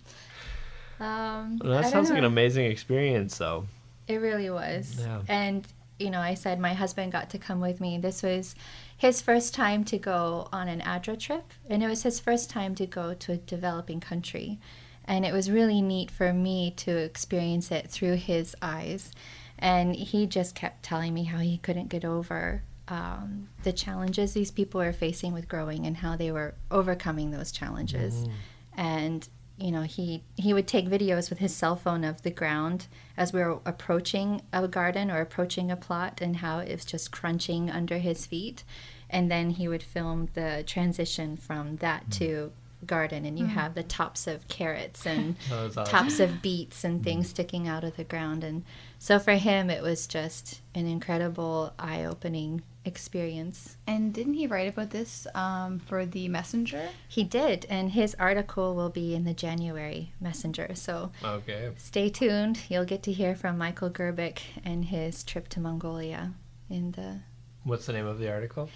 [0.98, 3.66] Um, well, that sounds like an amazing experience, though.
[4.08, 4.96] It really was.
[4.98, 5.20] Yeah.
[5.28, 5.66] And,
[5.98, 7.98] you know, I said my husband got to come with me.
[7.98, 8.54] This was
[8.96, 12.74] his first time to go on an ADRA trip, and it was his first time
[12.76, 14.58] to go to a developing country.
[15.04, 19.12] And it was really neat for me to experience it through his eyes.
[19.58, 24.50] And he just kept telling me how he couldn't get over um, the challenges these
[24.50, 28.14] people were facing with growing and how they were overcoming those challenges.
[28.14, 28.30] Mm.
[28.76, 29.28] And
[29.58, 33.32] you know, he he would take videos with his cell phone of the ground as
[33.32, 37.70] we were approaching a garden or approaching a plot and how it was just crunching
[37.70, 38.64] under his feet.
[39.08, 42.18] And then he would film the transition from that mm.
[42.18, 42.52] to
[42.84, 43.50] garden and you mm.
[43.50, 45.84] have the tops of carrots and awesome.
[45.86, 48.62] tops of beets and things sticking out of the ground and
[48.98, 53.76] so for him it was just an incredible eye-opening experience.
[53.86, 56.88] And didn't he write about this um, for the Messenger?
[57.08, 60.70] He did, and his article will be in the January Messenger.
[60.74, 61.70] So okay.
[61.76, 62.60] stay tuned.
[62.68, 66.32] You'll get to hear from Michael Gerbic and his trip to Mongolia
[66.70, 67.20] in the.
[67.64, 68.70] What's the name of the article?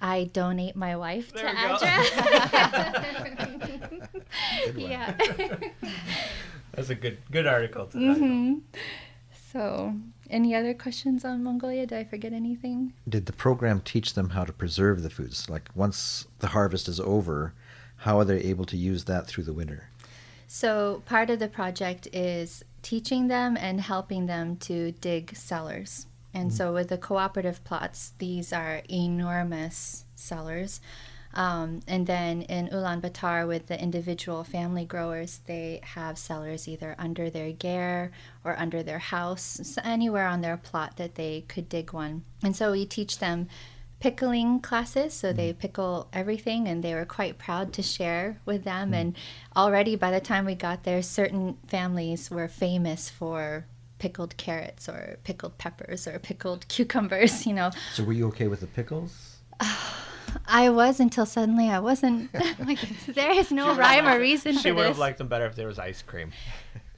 [0.00, 1.96] I donate my wife there to ADRA.
[4.76, 5.14] yeah.
[6.72, 7.86] That's a good good article.
[7.86, 8.58] Mm-hmm.
[9.50, 9.94] So
[10.30, 11.86] any other questions on Mongolia?
[11.86, 12.92] Did I forget anything?
[13.08, 15.48] Did the program teach them how to preserve the foods?
[15.48, 17.54] Like once the harvest is over,
[17.98, 19.88] how are they able to use that through the winter?
[20.46, 26.06] So part of the project is teaching them and helping them to dig cellars.
[26.32, 30.80] And mm so with the cooperative plots, these are enormous cellars.
[31.36, 37.28] Um, and then in Ulaanbaatar, with the individual family growers, they have cellars either under
[37.28, 38.10] their ger
[38.42, 42.24] or under their house, so anywhere on their plot that they could dig one.
[42.42, 43.48] And so we teach them
[44.00, 45.58] pickling classes, so they mm.
[45.58, 48.92] pickle everything, and they were quite proud to share with them.
[48.92, 48.94] Mm.
[48.94, 49.16] And
[49.54, 53.66] already by the time we got there, certain families were famous for
[53.98, 57.72] pickled carrots or pickled peppers or pickled cucumbers, you know.
[57.92, 59.36] So were you okay with the pickles?
[60.46, 62.32] I was until suddenly I wasn't.
[62.58, 65.56] like, there is no rhyme or reason she for would have liked them better if
[65.56, 66.32] there was ice cream.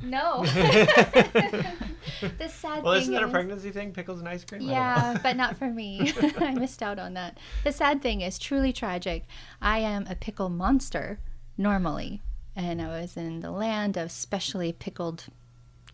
[0.00, 0.44] No.
[0.44, 3.92] the sad well, thing isn't that a pregnancy thing?
[3.92, 4.62] Pickles and ice cream?
[4.62, 6.12] Yeah, but not for me.
[6.38, 7.38] I missed out on that.
[7.64, 9.24] The sad thing is truly tragic.
[9.60, 11.18] I am a pickle monster
[11.56, 12.22] normally,
[12.54, 15.24] and I was in the land of specially pickled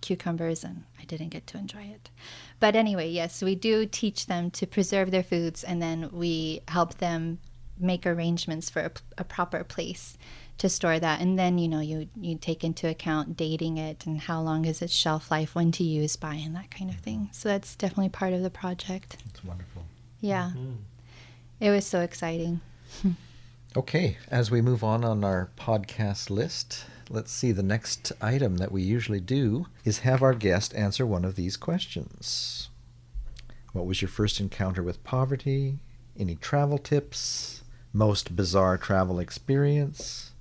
[0.05, 2.11] cucumbers and I didn't get to enjoy it.
[2.65, 6.95] But anyway, yes, we do teach them to preserve their foods and then we help
[6.95, 7.39] them
[7.79, 10.17] make arrangements for a, a proper place
[10.57, 11.21] to store that.
[11.21, 14.81] And then you know you you take into account dating it and how long is
[14.81, 17.29] its shelf life when to use by and that kind of thing.
[17.33, 19.19] So that's definitely part of the project.
[19.29, 19.83] It's wonderful.
[20.23, 20.53] Yeah.
[20.57, 20.77] Mm-hmm.
[21.61, 22.63] it was so exciting.
[23.77, 28.73] Okay as we move on on our podcast list let's see, the next item that
[28.73, 32.69] we usually do is have our guest answer one of these questions.
[33.73, 35.79] What was your first encounter with poverty?
[36.19, 37.63] Any travel tips?
[37.93, 40.33] Most bizarre travel experience?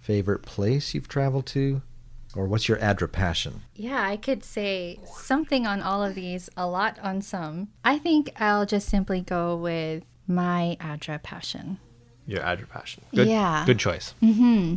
[0.00, 1.82] Favorite place you've traveled to?
[2.34, 3.62] Or what's your ADRA passion?
[3.74, 7.68] Yeah, I could say something on all of these, a lot on some.
[7.84, 11.78] I think I'll just simply go with my ADRA passion.
[12.26, 13.02] Your ADRA passion.
[13.14, 13.64] Good, yeah.
[13.64, 14.14] Good choice.
[14.22, 14.76] Mm-hmm.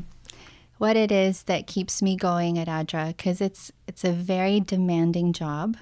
[0.81, 5.31] What it is that keeps me going at ADRA, because it's it's a very demanding
[5.31, 5.77] job,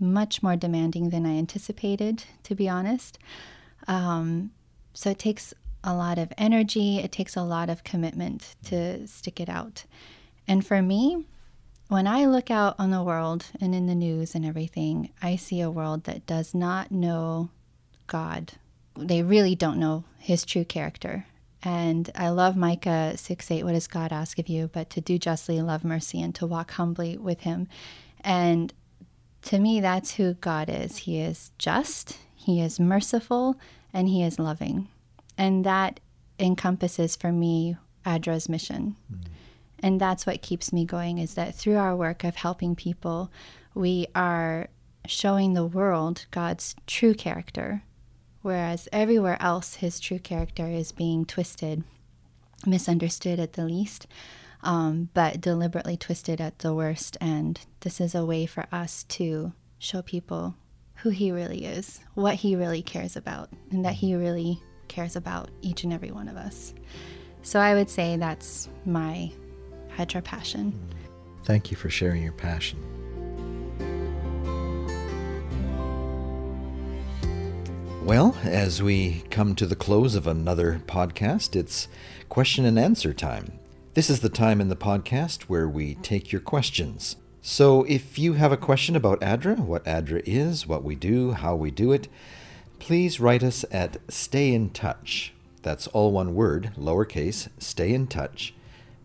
[0.00, 3.16] much more demanding than I anticipated, to be honest.
[3.86, 4.50] Um,
[4.92, 6.98] so it takes a lot of energy.
[6.98, 9.84] It takes a lot of commitment to stick it out.
[10.48, 11.26] And for me,
[11.86, 15.60] when I look out on the world and in the news and everything, I see
[15.60, 17.50] a world that does not know
[18.08, 18.54] God.
[18.98, 21.26] They really don't know his true character.
[21.62, 23.64] And I love Micah 6 8.
[23.64, 24.70] What does God ask of you?
[24.72, 27.68] But to do justly, love mercy, and to walk humbly with him.
[28.22, 28.72] And
[29.42, 30.98] to me, that's who God is.
[30.98, 33.56] He is just, he is merciful,
[33.92, 34.88] and he is loving.
[35.36, 36.00] And that
[36.38, 38.96] encompasses for me ADRA's mission.
[39.12, 39.32] Mm-hmm.
[39.82, 43.30] And that's what keeps me going is that through our work of helping people,
[43.74, 44.68] we are
[45.06, 47.82] showing the world God's true character,
[48.42, 51.84] whereas everywhere else, his true character is being twisted,
[52.66, 54.06] misunderstood at the least,
[54.62, 57.16] um, but deliberately twisted at the worst.
[57.20, 60.54] And this is a way for us to show people
[60.96, 65.50] who he really is, what he really cares about, and that he really cares about
[65.62, 66.74] each and every one of us.
[67.42, 69.32] So I would say that's my
[69.96, 70.78] ADRA passion.
[71.44, 72.78] Thank you for sharing your passion.
[78.10, 81.86] Well, as we come to the close of another podcast, it's
[82.28, 83.52] question and answer time.
[83.94, 87.14] This is the time in the podcast where we take your questions.
[87.40, 91.54] So if you have a question about ADRA, what ADRA is, what we do, how
[91.54, 92.08] we do it,
[92.80, 95.32] please write us at Stay in Touch.
[95.62, 98.52] That's all one word, lowercase, stay in touch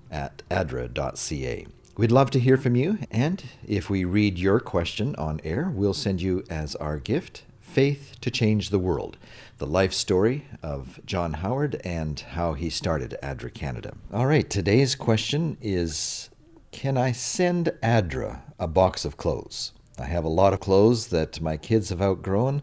[0.10, 1.68] at adra.ca.
[1.96, 5.94] We'd love to hear from you, and if we read your question on air, we'll
[5.94, 7.44] send you as our gift
[7.76, 9.18] Faith to Change the World,
[9.58, 13.98] the life story of John Howard and how he started ADRA Canada.
[14.14, 16.30] All right, today's question is
[16.72, 19.74] Can I send ADRA a box of clothes?
[20.00, 22.62] I have a lot of clothes that my kids have outgrown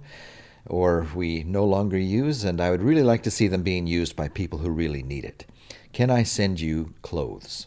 [0.65, 4.17] or we no longer use, and I would really like to see them being used
[4.17, 5.45] by people who really need it.
[5.93, 7.67] Can I send you clothes?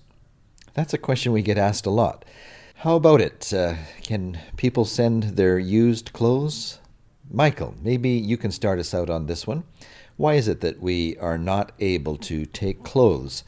[0.74, 2.26] That's a question we get asked a lot.
[2.78, 3.54] How about it?
[3.54, 6.80] Uh, can people send their used clothes?
[7.30, 9.64] Michael, maybe you can start us out on this one.
[10.18, 13.44] Why is it that we are not able to take clothes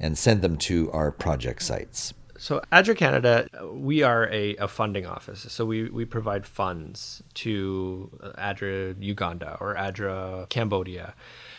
[0.00, 2.14] and send them to our project sites?
[2.38, 5.46] So, ADRA Canada, we are a, a funding office.
[5.48, 11.14] So, we, we provide funds to uh, ADRA Uganda or ADRA Cambodia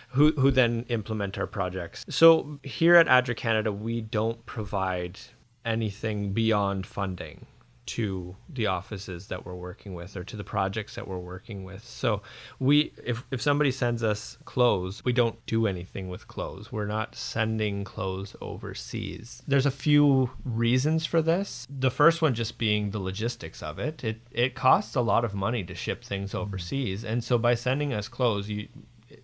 [0.09, 2.05] who who then implement our projects.
[2.09, 5.19] So here at ADRA Canada, we don't provide
[5.65, 7.45] anything beyond funding
[7.87, 11.83] to the offices that we're working with or to the projects that we're working with.
[11.83, 12.21] So
[12.59, 16.71] we if if somebody sends us clothes, we don't do anything with clothes.
[16.71, 19.41] We're not sending clothes overseas.
[19.47, 21.65] There's a few reasons for this.
[21.69, 24.03] The first one just being the logistics of it.
[24.03, 26.39] It it costs a lot of money to ship things mm-hmm.
[26.39, 27.03] overseas.
[27.03, 28.67] And so by sending us clothes, you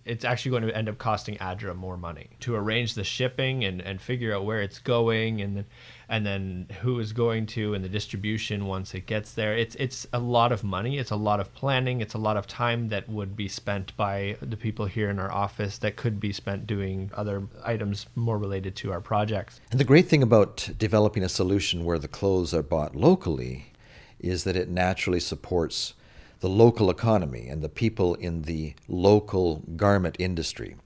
[0.04, 3.80] it's actually going to end up costing ADRA more money to arrange the shipping and,
[3.80, 5.66] and figure out where it's going and then
[6.08, 9.56] and then who is going to and the distribution once it gets there.
[9.56, 10.98] It's it's a lot of money.
[10.98, 12.00] It's a lot of planning.
[12.00, 15.32] It's a lot of time that would be spent by the people here in our
[15.32, 19.60] office that could be spent doing other items more related to our projects.
[19.70, 23.72] And the great thing about developing a solution where the clothes are bought locally
[24.20, 25.94] is that it naturally supports
[26.40, 30.76] the local economy and the people in the local garment industry.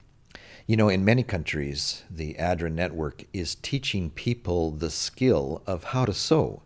[0.69, 6.05] You know, in many countries, the ADRA network is teaching people the skill of how
[6.05, 6.61] to sew.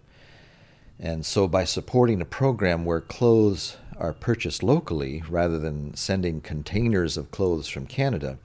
[1.00, 7.16] And so, by supporting a program where clothes are purchased locally rather than sending containers
[7.16, 8.40] of clothes from Canada,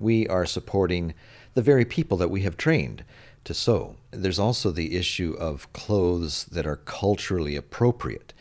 [0.00, 1.14] we are supporting
[1.54, 3.04] the very people that we have trained
[3.44, 3.94] to sew.
[4.10, 8.32] There's also the issue of clothes that are culturally appropriate.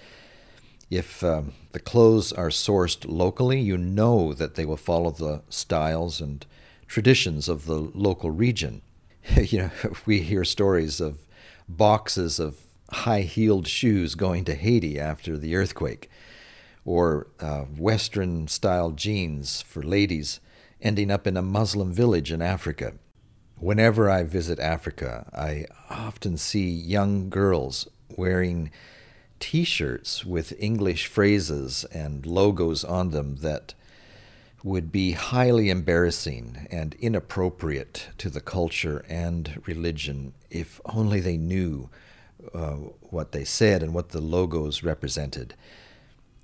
[0.89, 6.19] If um, the clothes are sourced locally, you know that they will follow the styles
[6.19, 6.43] and
[6.87, 8.81] traditions of the local region.
[9.35, 9.71] you know,
[10.05, 11.19] we hear stories of
[11.67, 12.59] boxes of
[12.91, 16.09] high heeled shoes going to Haiti after the earthquake,
[16.85, 20.39] or uh, Western style jeans for ladies
[20.81, 22.93] ending up in a Muslim village in Africa.
[23.57, 28.71] Whenever I visit Africa, I often see young girls wearing
[29.39, 33.73] t shirts with English phrases and logos on them that
[34.65, 41.87] would be highly embarrassing and inappropriate to the culture and religion if only they knew
[42.51, 45.53] uh, what they said and what the logos represented.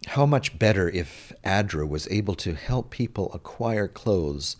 [0.05, 4.55] How much better if ADRA was able to help people acquire clothes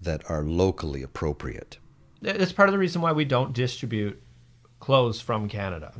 [0.00, 1.76] that are locally appropriate.
[2.22, 4.22] That's part of the reason why we don't distribute
[4.80, 5.92] clothes from Canada.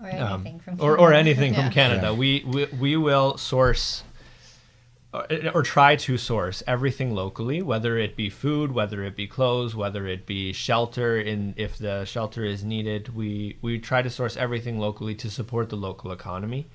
[0.00, 0.82] Or anything um, from Canada.
[0.82, 1.62] Or, or anything yeah.
[1.62, 2.06] from Canada.
[2.06, 2.12] Yeah.
[2.12, 4.02] We, we, we will source
[5.12, 9.74] or, or try to source everything locally, whether it be food, whether it be clothes,
[9.74, 11.18] whether it be shelter.
[11.18, 15.70] In if the shelter is needed, we we try to source everything locally to support
[15.70, 16.68] the local economy.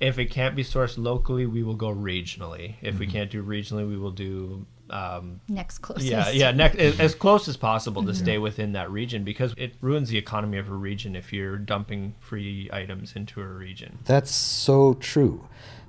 [0.00, 2.76] If it can't be sourced locally, we will go regionally.
[2.80, 2.98] If mm-hmm.
[3.00, 6.08] we can't do regionally, we will do um, next closest.
[6.08, 8.22] Yeah, yeah, next as close as possible to mm-hmm.
[8.22, 12.14] stay within that region because it ruins the economy of a region if you're dumping
[12.20, 13.98] free items into a region.
[14.04, 15.48] That's so true.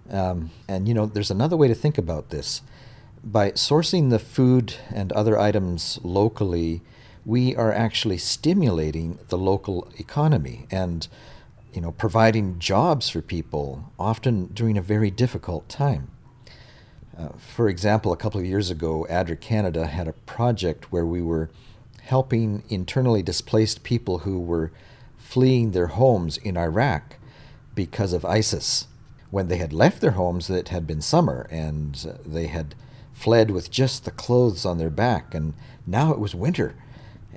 [0.10, 2.62] Um, and you know, there's another way to think about this.
[3.24, 6.82] By sourcing the food and other items locally,
[7.26, 11.07] we are actually stimulating the local economy and
[11.74, 16.10] you know providing jobs for people often during a very difficult time.
[17.18, 21.22] Uh, for example, a couple of years ago, ADRA Canada had a project where we
[21.22, 21.49] were
[22.03, 24.72] helping internally displaced people who were
[25.18, 27.18] fleeing their homes in Iraq
[27.76, 28.88] because of ISIS
[29.32, 32.75] when they had left their homes, it had been summer and they had
[33.19, 35.53] fled with just the clothes on their back, and
[35.86, 36.75] now it was winter,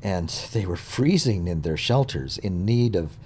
[0.01, 3.17] and they were freezing in their shelters in need of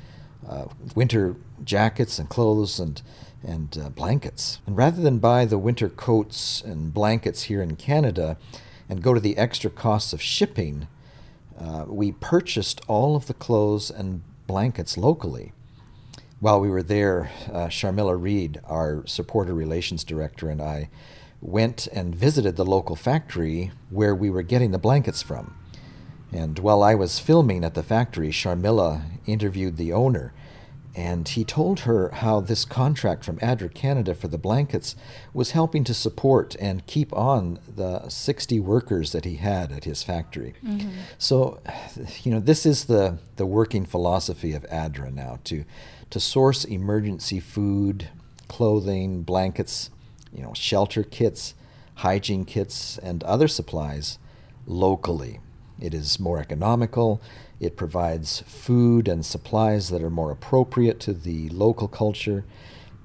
[0.49, 0.65] uh,
[0.95, 3.03] winter jackets and clothes and
[3.43, 4.61] and uh, blankets.
[4.67, 8.39] And rather than buy the winter coats and blankets here in Canada
[8.89, 10.89] and go to the extra costs of shipping,
[11.61, 15.53] uh, we purchased all of the clothes and blankets locally
[16.41, 20.91] while we were there, uh, Sharmila Reed, our supporter relations director, and I
[21.41, 25.57] went and visited the local factory where we were getting the blankets from.
[26.33, 30.35] And while I was filming at the factory, Sharmila interviewed the owner,
[30.95, 34.97] and he told her how this contract from ADRA Canada for the blankets
[35.35, 40.03] was helping to support and keep on the 60 workers that he had at his
[40.03, 40.55] factory.
[40.65, 40.91] Mm-hmm.
[41.19, 41.61] So,
[42.23, 45.65] you know, this is the, the working philosophy of ADRA now to
[46.11, 48.09] to source emergency food,
[48.49, 49.91] clothing, blankets,
[50.33, 51.55] you know, shelter kits,
[51.97, 54.19] hygiene kits, and other supplies
[54.67, 55.41] locally.
[55.81, 57.21] It is more economical.
[57.61, 62.45] It provides food and supplies that are more appropriate to the local culture,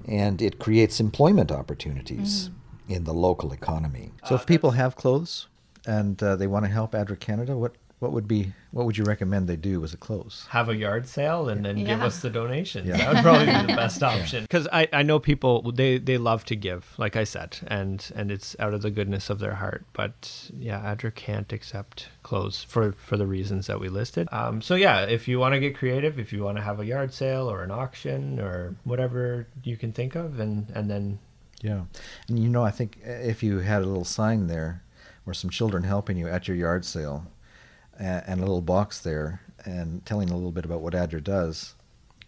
[0.08, 2.96] and it creates employment opportunities mm.
[2.96, 4.12] in the local economy.
[4.26, 5.48] So, if people have clothes
[5.86, 9.04] and uh, they want to help ADRA Canada, what what would be what would you
[9.04, 10.48] recommend they do as a close?
[10.50, 11.86] Have a yard sale and then yeah.
[11.86, 12.88] give us the donations.
[12.88, 12.98] Yeah.
[12.98, 14.42] That would probably be the best option.
[14.44, 18.32] Because I, I know people they, they love to give, like I said, and and
[18.32, 19.86] it's out of the goodness of their heart.
[19.94, 24.28] But yeah, ADRA can't accept clothes for for the reasons that we listed.
[24.32, 26.86] Um, so yeah, if you want to get creative, if you want to have a
[26.86, 31.20] yard sale or an auction or whatever you can think of, and and then
[31.62, 31.84] yeah,
[32.28, 34.82] and you know I think if you had a little sign there
[35.28, 37.28] or some children helping you at your yard sale
[38.00, 41.76] and, a little box there and telling a little bit about what ADRA does,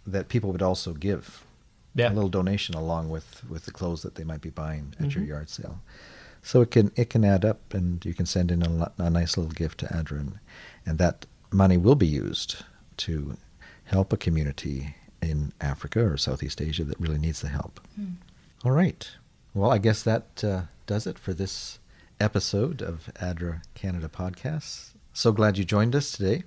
[0.06, 1.46] that people would also give
[1.96, 2.12] yeah.
[2.12, 5.20] a little donation along with, with the clothes that they might be buying at mm-hmm.
[5.20, 5.80] your yard sale.
[6.42, 9.38] So it can it can add up, and you can send in a, a nice
[9.38, 10.40] little gift to ADRA, and,
[10.86, 12.58] and that money will be used
[12.98, 13.38] to
[13.86, 17.80] help a community in Africa or Southeast Asia that really needs the help.
[18.00, 18.16] Mm.
[18.66, 19.10] All right.
[19.54, 21.80] Well, I guess that uh, does it for this
[22.20, 24.93] episode of ADRA Canada Podcasts.
[25.14, 26.44] So glad you joined us today.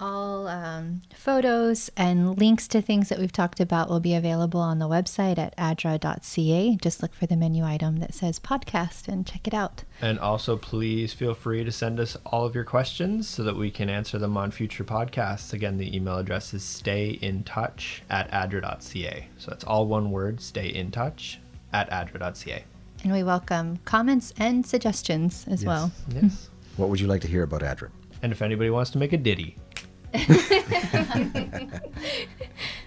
[0.00, 4.80] All um, photos and links to things that we've talked about will be available on
[4.80, 6.76] the website at adra.ca.
[6.82, 9.84] Just look for the menu item that says podcast and check it out.
[10.00, 13.70] And also, please feel free to send us all of your questions so that we
[13.70, 15.52] can answer them on future podcasts.
[15.52, 19.28] Again, the email address is stayintouch at adra.ca.
[19.38, 21.38] So that's all one word, stay in touch
[21.72, 22.64] at adra.ca.
[23.04, 25.66] And we welcome comments and suggestions as yes.
[25.68, 25.92] well.
[26.08, 26.50] Yes.
[26.76, 27.90] What would you like to hear about ADRA?
[28.22, 29.56] And if anybody wants to make a ditty.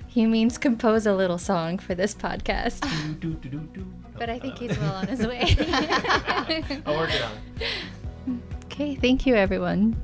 [0.07, 2.81] he means compose a little song for this podcast.
[4.17, 5.55] but I think he's well on his way.
[6.85, 7.31] I'll work it on.
[8.65, 9.95] Okay, thank you, everyone.